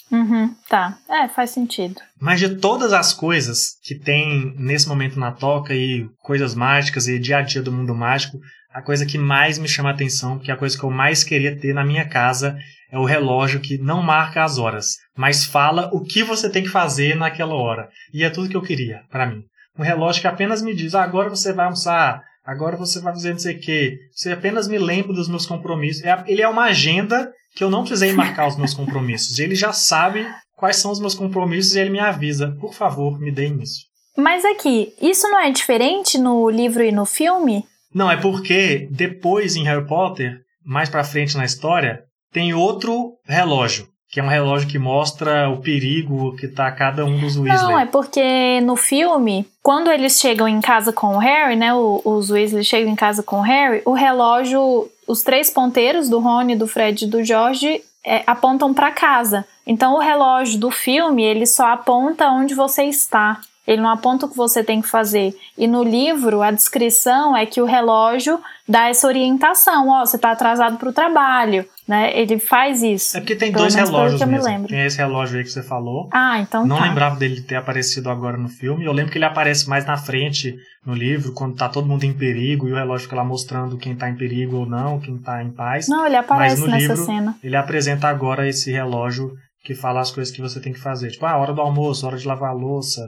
Uhum, 0.09 0.55
tá. 0.69 0.97
É, 1.09 1.27
faz 1.27 1.49
sentido. 1.51 1.95
Mas 2.19 2.39
de 2.39 2.55
todas 2.55 2.93
as 2.93 3.13
coisas 3.13 3.73
que 3.83 3.95
tem 3.95 4.53
nesse 4.57 4.87
momento 4.87 5.19
na 5.19 5.31
toca 5.31 5.73
e 5.73 6.07
coisas 6.19 6.55
mágicas 6.55 7.07
e 7.07 7.19
dia 7.19 7.37
a 7.39 7.41
dia 7.41 7.61
do 7.61 7.71
mundo 7.71 7.93
mágico, 7.93 8.39
a 8.73 8.81
coisa 8.81 9.05
que 9.05 9.17
mais 9.17 9.57
me 9.57 9.67
chama 9.67 9.89
a 9.89 9.93
atenção, 9.93 10.39
que 10.39 10.49
é 10.49 10.53
a 10.53 10.57
coisa 10.57 10.77
que 10.77 10.83
eu 10.83 10.89
mais 10.91 11.23
queria 11.23 11.59
ter 11.59 11.73
na 11.73 11.83
minha 11.83 12.07
casa, 12.07 12.57
é 12.91 12.97
o 12.97 13.05
relógio 13.05 13.59
que 13.59 13.77
não 13.77 14.01
marca 14.01 14.43
as 14.43 14.57
horas, 14.57 14.95
mas 15.15 15.43
fala 15.43 15.89
o 15.91 16.01
que 16.01 16.23
você 16.23 16.49
tem 16.49 16.63
que 16.63 16.69
fazer 16.69 17.15
naquela 17.15 17.55
hora. 17.55 17.89
E 18.13 18.23
é 18.23 18.29
tudo 18.29 18.49
que 18.49 18.55
eu 18.55 18.61
queria 18.61 19.01
para 19.09 19.25
mim. 19.25 19.41
Um 19.77 19.83
relógio 19.83 20.21
que 20.21 20.27
apenas 20.27 20.61
me 20.61 20.73
diz: 20.73 20.95
ah, 20.95 21.03
agora 21.03 21.29
você 21.29 21.51
vai 21.53 21.65
almoçar, 21.65 22.21
agora 22.47 22.77
você 22.77 22.99
vai 23.01 23.13
fazer 23.13 23.31
não 23.33 23.39
sei 23.39 23.55
o 23.55 23.59
quê. 23.59 23.97
Você 24.15 24.31
apenas 24.31 24.67
me 24.67 24.77
lembra 24.79 25.13
dos 25.13 25.27
meus 25.27 25.45
compromissos. 25.45 26.03
É- 26.03 26.23
Ele 26.27 26.41
é 26.41 26.47
uma 26.47 26.63
agenda 26.63 27.31
que 27.55 27.63
eu 27.63 27.69
não 27.69 27.81
precisei 27.81 28.13
marcar 28.13 28.47
os 28.47 28.55
meus 28.57 28.73
compromissos. 28.73 29.37
Ele 29.37 29.53
já 29.55 29.73
sabe 29.73 30.25
quais 30.55 30.77
são 30.77 30.91
os 30.91 30.99
meus 30.99 31.13
compromissos 31.13 31.75
e 31.75 31.79
ele 31.79 31.89
me 31.89 31.99
avisa. 31.99 32.55
Por 32.61 32.73
favor, 32.73 33.19
me 33.19 33.31
deem 33.31 33.61
isso. 33.61 33.81
Mas 34.17 34.43
aqui, 34.45 34.93
isso 35.01 35.27
não 35.27 35.39
é 35.39 35.51
diferente 35.51 36.17
no 36.17 36.49
livro 36.49 36.83
e 36.83 36.91
no 36.91 37.05
filme? 37.05 37.63
Não, 37.93 38.09
é 38.09 38.17
porque 38.17 38.87
depois 38.91 39.55
em 39.55 39.63
Harry 39.63 39.85
Potter, 39.85 40.39
mais 40.65 40.89
pra 40.89 41.03
frente 41.03 41.37
na 41.37 41.45
história, 41.45 42.01
tem 42.31 42.53
outro 42.53 43.13
relógio, 43.25 43.87
que 44.09 44.19
é 44.19 44.23
um 44.23 44.27
relógio 44.27 44.69
que 44.69 44.79
mostra 44.79 45.49
o 45.49 45.57
perigo 45.57 46.35
que 46.37 46.47
tá 46.47 46.71
cada 46.71 47.05
um 47.05 47.19
dos 47.19 47.35
Weasley. 47.35 47.61
Não, 47.61 47.79
é 47.79 47.85
porque 47.85 48.61
no 48.61 48.75
filme, 48.75 49.45
quando 49.61 49.91
eles 49.91 50.19
chegam 50.19 50.47
em 50.47 50.61
casa 50.61 50.93
com 50.93 51.15
o 51.15 51.19
Harry, 51.19 51.55
né? 51.55 51.73
Os 51.73 52.29
Weasley 52.29 52.63
chegam 52.63 52.91
em 52.91 52.95
casa 52.95 53.21
com 53.21 53.39
o 53.39 53.41
Harry, 53.41 53.81
o 53.85 53.91
relógio, 53.91 54.89
os 55.05 55.21
três 55.23 55.49
ponteiros 55.49 56.09
do 56.09 56.19
Rony, 56.19 56.55
do 56.55 56.67
Fred 56.67 57.03
e 57.03 57.07
do 57.07 57.23
George 57.23 57.81
é, 58.05 58.23
apontam 58.25 58.73
para 58.73 58.91
casa. 58.91 59.45
Então 59.65 59.95
o 59.95 59.99
relógio 59.99 60.57
do 60.57 60.71
filme, 60.71 61.23
ele 61.23 61.45
só 61.45 61.67
aponta 61.73 62.29
onde 62.29 62.55
você 62.55 62.83
está. 62.85 63.41
Ele 63.67 63.81
não 63.81 63.89
aponta 63.89 64.25
o 64.25 64.29
que 64.29 64.37
você 64.37 64.63
tem 64.63 64.81
que 64.81 64.87
fazer. 64.87 65.37
E 65.57 65.67
no 65.67 65.83
livro, 65.83 66.41
a 66.41 66.51
descrição 66.51 67.35
é 67.35 67.45
que 67.45 67.61
o 67.61 67.65
relógio 67.65 68.39
dá 68.65 68.87
essa 68.87 69.05
orientação. 69.05 69.89
Ó, 69.89 70.05
você 70.05 70.17
tá 70.17 70.31
atrasado 70.31 70.77
para 70.77 70.87
o 70.87 70.93
trabalho, 70.93 71.65
né? 71.87 72.15
Ele 72.17 72.37
faz 72.37 72.83
isso. 72.83 73.15
É 73.15 73.21
porque 73.21 73.35
tem 73.35 73.51
dois 73.51 73.73
relógios 73.73 74.21
mesmo. 74.21 74.45
lembro. 74.45 74.67
Tem 74.67 74.85
esse 74.85 74.97
relógio 74.97 75.37
aí 75.37 75.43
que 75.43 75.49
você 75.49 75.63
falou. 75.63 76.09
Ah, 76.11 76.39
então 76.39 76.65
não 76.65 76.77
tá. 76.77 76.83
lembrava 76.83 77.15
dele 77.15 77.41
ter 77.41 77.55
aparecido 77.55 78.09
agora 78.09 78.37
no 78.37 78.49
filme. 78.49 78.83
Eu 78.85 78.91
lembro 78.91 79.11
que 79.11 79.17
ele 79.17 79.25
aparece 79.25 79.69
mais 79.69 79.85
na 79.85 79.95
frente 79.97 80.55
no 80.85 80.93
livro, 80.93 81.33
quando 81.33 81.55
tá 81.55 81.69
todo 81.69 81.87
mundo 81.87 82.03
em 82.03 82.13
perigo 82.13 82.67
e 82.67 82.71
o 82.71 82.75
relógio 82.75 83.05
fica 83.05 83.15
lá 83.15 83.23
mostrando 83.23 83.77
quem 83.77 83.95
tá 83.95 84.09
em 84.09 84.15
perigo 84.15 84.57
ou 84.57 84.65
não, 84.65 84.99
quem 84.99 85.17
tá 85.17 85.43
em 85.43 85.51
paz. 85.51 85.87
Não, 85.87 86.05
ele 86.05 86.15
aparece 86.15 86.65
nessa 86.65 86.77
livro, 86.77 87.05
cena. 87.05 87.35
Ele 87.43 87.55
apresenta 87.55 88.07
agora 88.07 88.47
esse 88.47 88.71
relógio 88.71 89.31
que 89.63 89.73
fala 89.73 89.99
as 89.99 90.11
coisas 90.11 90.33
que 90.33 90.41
você 90.41 90.59
tem 90.59 90.73
que 90.73 90.79
fazer. 90.79 91.11
Tipo, 91.11 91.25
ah, 91.25 91.37
hora 91.37 91.53
do 91.53 91.61
almoço, 91.61 92.05
hora 92.05 92.17
de 92.17 92.27
lavar 92.27 92.51
a 92.51 92.53
louça. 92.53 93.01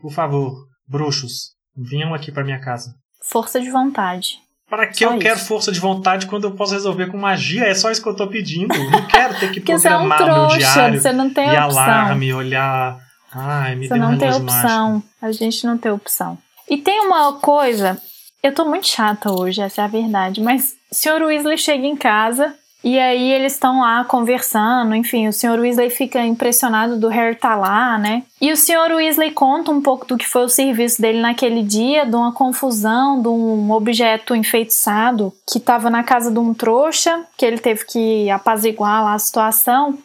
Por 0.00 0.12
favor, 0.12 0.52
bruxos, 0.88 1.54
venham 1.76 2.14
aqui 2.14 2.30
pra 2.30 2.44
minha 2.44 2.60
casa. 2.60 2.94
Força 3.22 3.60
de 3.60 3.70
vontade. 3.70 4.38
Para 4.68 4.86
que 4.88 5.04
Só 5.04 5.12
eu 5.12 5.18
quero 5.18 5.36
isso. 5.36 5.46
força 5.46 5.70
de 5.70 5.78
vontade 5.78 6.26
quando 6.26 6.44
eu 6.44 6.50
posso 6.52 6.72
resolver 6.74 7.06
com 7.06 7.16
magia? 7.16 7.64
É 7.64 7.74
só 7.74 7.90
isso 7.90 8.02
que 8.02 8.08
eu 8.08 8.16
tô 8.16 8.26
pedindo. 8.26 8.74
Eu 8.74 8.90
não 8.90 9.02
quero 9.06 9.38
ter 9.38 9.52
que 9.52 9.60
você 9.60 9.88
é 9.88 9.96
um 9.96 10.08
programar 10.08 10.22
o 10.22 10.24
meu 10.26 10.34
trouxa, 10.48 10.56
diário 10.58 11.00
você 11.00 11.12
não 11.12 11.30
tem 11.30 11.44
e 11.46 11.50
opção. 11.52 11.82
alarme, 11.82 12.34
olhar. 12.34 12.98
Ai, 13.32 13.74
me 13.76 13.86
Você 13.86 13.94
dê 13.94 14.00
um 14.00 14.02
não 14.10 14.18
tem 14.18 14.28
opção. 14.32 14.90
mágico. 14.92 15.08
A 15.22 15.32
gente 15.32 15.66
não 15.66 15.78
tem 15.78 15.92
opção. 15.92 16.38
E 16.68 16.78
tem 16.78 17.00
uma 17.00 17.34
coisa, 17.34 18.00
eu 18.42 18.52
tô 18.52 18.64
muito 18.64 18.86
chata 18.88 19.30
hoje, 19.30 19.60
essa 19.60 19.82
é 19.82 19.84
a 19.84 19.88
verdade, 19.88 20.40
mas 20.40 20.72
o 20.90 20.94
Sr. 20.94 21.22
Weasley 21.22 21.58
chega 21.58 21.86
em 21.86 21.96
casa 21.96 22.54
e 22.86 23.00
aí 23.00 23.32
eles 23.32 23.54
estão 23.54 23.80
lá 23.80 24.04
conversando, 24.04 24.94
enfim, 24.94 25.26
o 25.26 25.32
Sr. 25.32 25.58
Weasley 25.58 25.90
fica 25.90 26.24
impressionado 26.24 26.96
do 26.96 27.08
Harry 27.08 27.34
tá 27.34 27.56
lá, 27.56 27.98
né? 27.98 28.22
E 28.40 28.52
o 28.52 28.56
Sr. 28.56 28.94
Weasley 28.94 29.32
conta 29.32 29.72
um 29.72 29.82
pouco 29.82 30.06
do 30.06 30.16
que 30.16 30.24
foi 30.24 30.44
o 30.44 30.48
serviço 30.48 31.02
dele 31.02 31.20
naquele 31.20 31.64
dia, 31.64 32.06
de 32.06 32.14
uma 32.14 32.30
confusão, 32.30 33.20
de 33.20 33.26
um 33.26 33.72
objeto 33.72 34.36
enfeitiçado 34.36 35.32
que 35.50 35.58
tava 35.58 35.90
na 35.90 36.04
casa 36.04 36.30
de 36.30 36.38
um 36.38 36.54
trouxa, 36.54 37.24
que 37.36 37.44
ele 37.44 37.58
teve 37.58 37.84
que 37.84 38.30
apaziguar 38.30 39.02
lá 39.02 39.14
a 39.14 39.18
situação. 39.18 39.98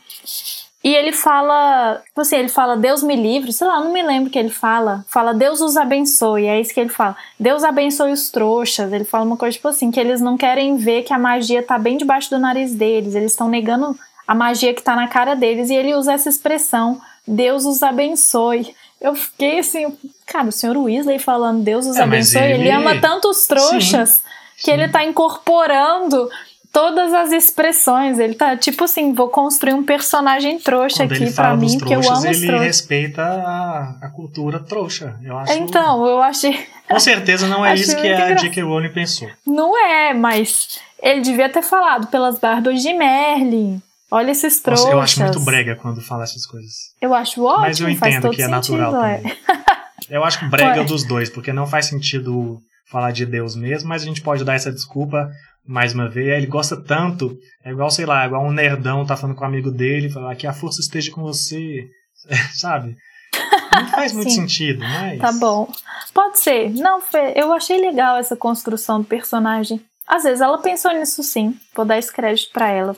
E 0.84 0.96
ele 0.96 1.12
fala, 1.12 2.02
tipo 2.08 2.22
assim, 2.22 2.38
ele 2.38 2.48
fala 2.50 2.76
Deus 2.76 3.04
me 3.04 3.15
livre, 3.15 3.54
sei 3.54 3.67
lá, 3.67 3.80
não 3.80 3.94
me 3.94 4.02
lembro 4.02 4.30
o 4.30 4.32
que 4.32 4.39
ele 4.39 4.50
fala. 4.50 5.06
Fala 5.08 5.32
Deus 5.34 5.62
os 5.62 5.78
abençoe, 5.78 6.48
é 6.48 6.60
isso 6.60 6.74
que 6.74 6.80
ele 6.80 6.89
fala. 6.89 7.15
Deus 7.39 7.63
abençoe 7.63 8.12
os 8.12 8.32
trouxas. 8.32 8.91
Ele 8.91 9.04
fala 9.04 9.24
uma 9.26 9.38
coisa 9.38 9.54
tipo 9.56 9.67
assim, 9.67 9.91
que 9.91 10.00
eles 10.00 10.20
não 10.22 10.36
querem 10.38 10.78
ver 10.78 11.04
que 11.04 11.13
a 11.13 11.20
magia 11.20 11.62
tá 11.62 11.78
bem 11.78 11.98
debaixo 11.98 12.32
do 12.32 12.39
nariz 12.39 12.74
deles. 12.74 13.13
Eles 13.13 13.32
estão 13.32 13.48
negando 13.48 13.96
a 14.28 14.34
magia 14.34 14.74
que 14.74 14.82
tá 14.82 14.96
na 14.96 15.08
cara 15.08 15.36
deles 15.36 15.70
e 15.70 15.76
ele 15.76 15.94
usa 15.94 16.13
essa 16.13 16.30
expressão, 16.30 17.00
Deus 17.28 17.65
os 17.65 17.84
abençoe. 17.84 18.74
Eu 19.00 19.13
fiquei 19.13 19.60
assim, 19.60 19.96
cara, 20.26 20.48
o 20.48 20.52
senhor 20.52 20.78
Weasley 20.78 21.20
falando 21.20 21.63
Deus 21.63 21.86
os 21.86 21.98
É, 21.98 22.02
abençoe, 22.04 22.41
ele... 22.41 22.54
ele- 22.62 22.72
ama 22.72 23.00
tanto 23.00 23.30
os 23.30 23.46
trouxas 23.46 24.24
que 24.58 24.65
sim. 24.65 24.72
ele 24.72 24.88
tá 24.88 25.04
incorporando 25.04 26.30
todas 26.72 27.14
as 27.14 27.32
expressões. 27.32 28.20
Ele 28.20 28.34
tá 28.34 28.56
tipo 28.56 28.84
assim, 28.84 29.14
vou 29.14 29.30
construir 29.30 29.74
um 29.74 29.84
personagem 29.84 30.60
trouxa 30.60 31.06
Quando 31.06 31.14
aqui 31.14 31.32
dos 31.32 31.56
mim, 31.56 31.78
porque 31.78 31.94
eu 31.94 32.00
amo 32.12 32.26
ele 32.28 32.58
respeita 32.60 33.22
a, 33.22 33.98
a 34.02 34.10
cultura 34.10 34.60
trouxa. 34.60 35.18
Eu 35.24 35.38
acho, 35.38 35.54
Então, 35.54 36.06
eu 36.06 36.22
achei. 36.22 36.68
Com 36.88 37.00
certeza 37.00 37.48
não 37.48 37.66
é 37.66 37.74
isso 37.76 37.96
que 37.96 38.08
a. 38.08 38.34
J.K. 38.36 38.64
Rowling 38.64 38.92
pensou. 38.92 39.30
Não 39.46 39.78
é, 39.78 40.14
mas 40.14 40.80
ele 41.02 41.22
devia 41.22 41.50
ter 41.50 41.62
falado 41.62 42.08
pelas 42.08 42.40
barbas 42.40 42.82
de 42.82 42.94
Merlin. 42.94 43.82
Olha 44.14 44.32
esses 44.32 44.56
Nossa, 44.56 44.64
trouxas. 44.64 44.90
eu 44.92 45.00
acho 45.00 45.22
muito 45.22 45.40
brega 45.40 45.76
quando 45.76 46.02
fala 46.02 46.24
essas 46.24 46.46
coisas. 46.46 46.74
Eu 47.02 47.14
acho 47.14 47.42
ótimo, 47.44 47.62
Mas 47.62 47.80
eu 47.80 47.90
entendo 47.90 48.30
que 48.30 48.42
é 48.42 48.46
sentido. 48.46 48.50
natural 48.50 49.06
é. 49.06 49.18
também. 49.18 49.38
Eu 50.10 50.24
acho 50.26 50.40
brega 50.50 50.80
Ué. 50.82 50.84
dos 50.84 51.06
dois, 51.06 51.30
porque 51.30 51.54
não 51.54 51.66
faz 51.66 51.86
sentido 51.86 52.62
falar 52.91 53.12
de 53.12 53.25
Deus 53.25 53.56
mesmo, 53.56 53.89
mas 53.89 54.04
a 54.04 54.06
gente 54.06 54.21
pode 54.21 54.43
dar 54.43 54.56
essa 54.56 54.71
desculpa 54.71 55.32
mais 55.65 55.93
uma 55.93 56.10
vez. 56.10 56.38
Ele 56.38 56.47
gosta 56.47 56.75
tanto, 56.75 57.38
é 57.63 57.71
igual, 57.71 57.89
sei 57.89 58.06
lá, 58.06 58.25
igual 58.25 58.45
um 58.45 58.51
nerdão 58.51 59.06
tá 59.06 59.15
falando 59.15 59.36
com 59.36 59.43
um 59.43 59.47
amigo 59.47 59.71
dele, 59.71 60.10
falar 60.10 60.36
que 60.36 60.45
a 60.45 60.54
força 60.54 60.82
esteja 60.82 61.12
com 61.12 61.21
você, 61.21 61.88
sabe? 62.54 62.97
Não 63.71 63.88
faz 63.88 64.12
muito 64.12 64.32
sentido, 64.32 64.82
mas. 64.82 65.19
Tá 65.19 65.32
bom. 65.32 65.71
Pode 66.13 66.39
ser. 66.39 66.69
Não, 66.71 67.01
Fê, 67.01 67.34
eu 67.36 67.54
achei 67.54 67.80
legal 67.80 68.17
essa 68.17 68.36
construção 68.36 68.99
do 68.99 69.08
personagem. 69.08 69.82
Às 70.06 70.23
vezes 70.23 70.41
ela 70.41 70.58
pensou 70.58 70.91
nisso 70.91 71.23
sim. 71.23 71.56
Vou 71.73 71.86
dar 71.86 71.97
esse 71.97 72.12
crédito 72.12 72.51
pra 72.51 72.69
ela. 72.69 72.95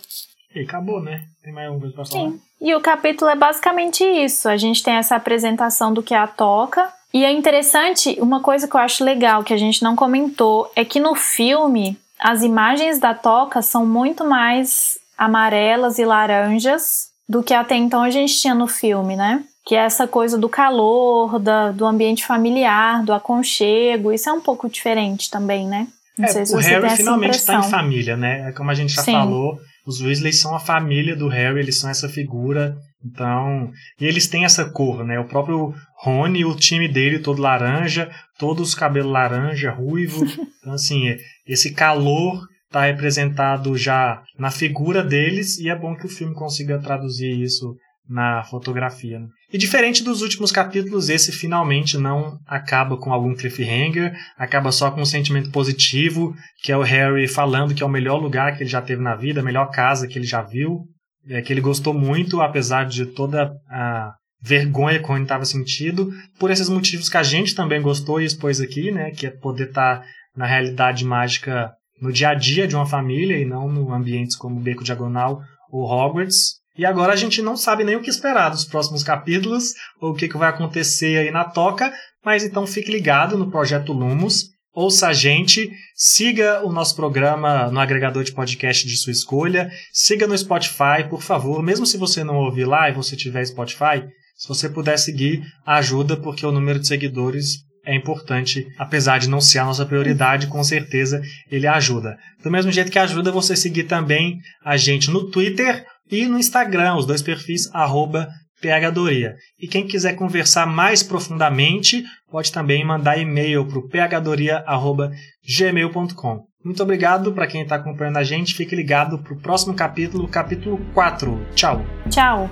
E 0.55 0.61
acabou, 0.61 1.01
né? 1.01 1.25
Tem 1.43 1.53
mais 1.53 1.67
alguma 1.67 1.81
coisa 1.81 1.95
pra 1.95 2.05
falar? 2.05 2.31
Sim. 2.31 2.41
E 2.59 2.73
o 2.73 2.81
capítulo 2.81 3.29
é 3.29 3.35
basicamente 3.35 4.03
isso. 4.03 4.49
A 4.49 4.57
gente 4.57 4.81
tem 4.81 4.95
essa 4.95 5.15
apresentação 5.15 5.93
do 5.93 6.01
que 6.01 6.13
é 6.13 6.17
a 6.17 6.27
toca. 6.27 6.91
E 7.13 7.23
é 7.23 7.31
interessante, 7.31 8.17
uma 8.19 8.41
coisa 8.41 8.67
que 8.67 8.75
eu 8.75 8.79
acho 8.79 9.03
legal 9.03 9.43
que 9.43 9.53
a 9.53 9.57
gente 9.57 9.83
não 9.83 9.95
comentou 9.95 10.71
é 10.75 10.83
que 10.83 10.99
no 10.99 11.13
filme 11.13 11.97
as 12.19 12.41
imagens 12.41 12.99
da 12.99 13.13
toca 13.13 13.61
são 13.61 13.85
muito 13.85 14.23
mais 14.25 14.97
amarelas 15.17 15.99
e 15.99 16.05
laranjas 16.05 17.09
do 17.29 17.43
que 17.43 17.53
até 17.53 17.75
então 17.75 18.01
a 18.01 18.09
gente 18.09 18.35
tinha 18.39 18.55
no 18.55 18.67
filme, 18.67 19.15
né? 19.15 19.43
Que 19.65 19.75
é 19.75 19.79
essa 19.79 20.07
coisa 20.07 20.37
do 20.37 20.49
calor, 20.49 21.39
da, 21.39 21.71
do 21.71 21.85
ambiente 21.85 22.25
familiar, 22.25 23.03
do 23.03 23.13
aconchego. 23.13 24.11
Isso 24.11 24.29
é 24.29 24.33
um 24.33 24.41
pouco 24.41 24.67
diferente 24.67 25.29
também, 25.29 25.67
né? 25.67 25.87
Não 26.17 26.25
é, 26.25 26.27
sei 26.29 26.45
se 26.45 26.55
o 26.55 26.59
Harry 26.59 26.89
finalmente 26.95 27.35
está 27.35 27.55
em 27.55 27.69
família, 27.69 28.17
né? 28.17 28.49
É 28.49 28.51
como 28.51 28.71
a 28.71 28.73
gente 28.73 28.93
já 28.93 29.03
Sim. 29.03 29.13
falou, 29.13 29.59
os 29.85 30.01
Weasley 30.01 30.33
são 30.33 30.55
a 30.55 30.59
família 30.59 31.15
do 31.15 31.27
Harry, 31.27 31.59
eles 31.59 31.79
são 31.79 31.89
essa 31.89 32.07
figura. 32.07 32.75
Então, 33.03 33.71
e 33.99 34.05
eles 34.05 34.27
têm 34.27 34.45
essa 34.45 34.69
cor, 34.69 35.03
né? 35.03 35.19
O 35.19 35.27
próprio 35.27 35.73
Rony, 35.97 36.45
o 36.45 36.55
time 36.55 36.87
dele 36.87 37.19
todo 37.19 37.41
laranja, 37.41 38.09
todos 38.39 38.69
os 38.69 38.75
cabelos 38.75 39.11
laranja, 39.11 39.71
ruivo. 39.71 40.25
Então, 40.63 40.75
assim, 40.75 41.17
esse 41.45 41.73
calor 41.73 42.47
está 42.67 42.85
representado 42.85 43.77
já 43.77 44.23
na 44.39 44.49
figura 44.49 45.03
deles 45.03 45.59
e 45.59 45.67
é 45.69 45.75
bom 45.75 45.93
que 45.93 46.05
o 46.05 46.09
filme 46.09 46.33
consiga 46.33 46.79
traduzir 46.79 47.37
isso 47.37 47.75
na 48.07 48.43
fotografia. 48.43 49.19
Né? 49.19 49.27
E 49.51 49.57
diferente 49.57 50.03
dos 50.03 50.21
últimos 50.21 50.51
capítulos, 50.51 51.09
esse 51.09 51.31
finalmente 51.31 51.97
não 51.97 52.37
acaba 52.45 52.97
com 52.97 53.13
algum 53.13 53.35
cliffhanger, 53.35 54.13
acaba 54.37 54.71
só 54.71 54.91
com 54.91 55.01
um 55.01 55.05
sentimento 55.05 55.51
positivo, 55.51 56.35
que 56.61 56.71
é 56.71 56.77
o 56.77 56.81
Harry 56.81 57.27
falando 57.27 57.73
que 57.73 57.83
é 57.83 57.85
o 57.85 57.89
melhor 57.89 58.17
lugar 58.17 58.55
que 58.55 58.63
ele 58.63 58.69
já 58.69 58.81
teve 58.81 59.01
na 59.01 59.15
vida, 59.15 59.39
a 59.39 59.43
melhor 59.43 59.69
casa 59.71 60.07
que 60.07 60.17
ele 60.17 60.25
já 60.25 60.41
viu, 60.41 60.81
é, 61.27 61.41
que 61.41 61.53
ele 61.53 61.61
gostou 61.61 61.93
muito, 61.93 62.41
apesar 62.41 62.85
de 62.85 63.05
toda 63.05 63.51
a 63.69 64.13
vergonha 64.41 65.01
que 65.01 65.11
ele 65.11 65.23
estava 65.23 65.45
sentindo, 65.45 66.11
por 66.37 66.51
esses 66.51 66.67
motivos 66.67 67.07
que 67.07 67.17
a 67.17 67.23
gente 67.23 67.55
também 67.55 67.81
gostou 67.81 68.19
e 68.19 68.25
expôs 68.25 68.59
aqui, 68.59 68.91
né, 68.91 69.11
que 69.11 69.27
é 69.27 69.29
poder 69.29 69.69
estar 69.69 69.99
tá 69.99 70.05
na 70.35 70.45
realidade 70.45 71.05
mágica 71.05 71.71
no 72.01 72.11
dia 72.11 72.29
a 72.29 72.33
dia 72.33 72.67
de 72.67 72.75
uma 72.75 72.85
família 72.85 73.37
e 73.37 73.45
não 73.45 73.71
no 73.71 73.93
ambientes 73.93 74.35
como 74.35 74.59
Beco 74.59 74.83
Diagonal 74.83 75.41
ou 75.71 75.85
Hogwarts. 75.85 76.62
E 76.77 76.85
agora 76.85 77.13
a 77.13 77.15
gente 77.15 77.41
não 77.41 77.55
sabe 77.55 77.83
nem 77.83 77.95
o 77.95 78.01
que 78.01 78.09
esperar 78.09 78.49
dos 78.49 78.65
próximos 78.65 79.03
capítulos, 79.03 79.73
ou 80.01 80.11
o 80.11 80.15
que, 80.15 80.27
que 80.27 80.37
vai 80.37 80.49
acontecer 80.49 81.17
aí 81.17 81.31
na 81.31 81.45
toca, 81.45 81.93
mas 82.25 82.43
então 82.43 82.65
fique 82.65 82.91
ligado 82.91 83.37
no 83.37 83.51
Projeto 83.51 83.93
Lumos, 83.93 84.49
ouça 84.73 85.07
a 85.07 85.13
gente, 85.13 85.71
siga 85.95 86.65
o 86.65 86.71
nosso 86.71 86.95
programa 86.95 87.69
no 87.71 87.79
agregador 87.79 88.23
de 88.23 88.31
podcast 88.31 88.87
de 88.87 88.97
sua 88.97 89.11
escolha, 89.11 89.69
siga 89.91 90.25
no 90.25 90.37
Spotify, 90.37 91.07
por 91.07 91.21
favor, 91.21 91.61
mesmo 91.61 91.85
se 91.85 91.97
você 91.97 92.23
não 92.23 92.37
ouvir 92.37 92.65
lá 92.65 92.89
e 92.89 92.93
você 92.93 93.15
tiver 93.15 93.45
Spotify, 93.45 94.03
se 94.35 94.47
você 94.47 94.67
puder 94.67 94.97
seguir, 94.97 95.43
ajuda, 95.65 96.17
porque 96.17 96.43
o 96.43 96.51
número 96.51 96.79
de 96.79 96.87
seguidores 96.87 97.59
é 97.85 97.95
importante, 97.95 98.65
apesar 98.79 99.19
de 99.19 99.29
não 99.29 99.41
ser 99.41 99.59
a 99.59 99.65
nossa 99.65 99.85
prioridade, 99.85 100.47
com 100.47 100.63
certeza 100.63 101.21
ele 101.51 101.67
ajuda. 101.67 102.17
Do 102.41 102.49
mesmo 102.49 102.71
jeito 102.71 102.91
que 102.91 102.97
ajuda 102.97 103.31
você 103.31 103.55
seguir 103.55 103.83
também 103.83 104.39
a 104.63 104.77
gente 104.77 105.11
no 105.11 105.29
Twitter 105.29 105.85
e 106.09 106.25
no 106.25 106.37
Instagram, 106.37 106.95
os 106.95 107.05
dois 107.05 107.21
perfis 107.21 107.69
arroba 107.73 108.29
phdoria. 108.61 109.35
E 109.59 109.67
quem 109.67 109.85
quiser 109.85 110.15
conversar 110.15 110.65
mais 110.65 111.03
profundamente, 111.03 112.05
pode 112.31 112.49
também 112.51 112.85
mandar 112.85 113.17
e-mail 113.17 113.65
para 113.65 113.79
o 113.79 113.89
phdoria.gmail.com. 113.89 116.45
Muito 116.63 116.81
obrigado 116.81 117.33
para 117.33 117.45
quem 117.45 117.63
está 117.63 117.75
acompanhando 117.75 118.15
a 118.17 118.23
gente. 118.23 118.55
Fique 118.55 118.73
ligado 118.75 119.19
para 119.19 119.33
o 119.33 119.39
próximo 119.39 119.73
capítulo, 119.73 120.29
capítulo 120.29 120.79
4. 120.93 121.45
Tchau. 121.55 121.85
Tchau. 122.09 122.49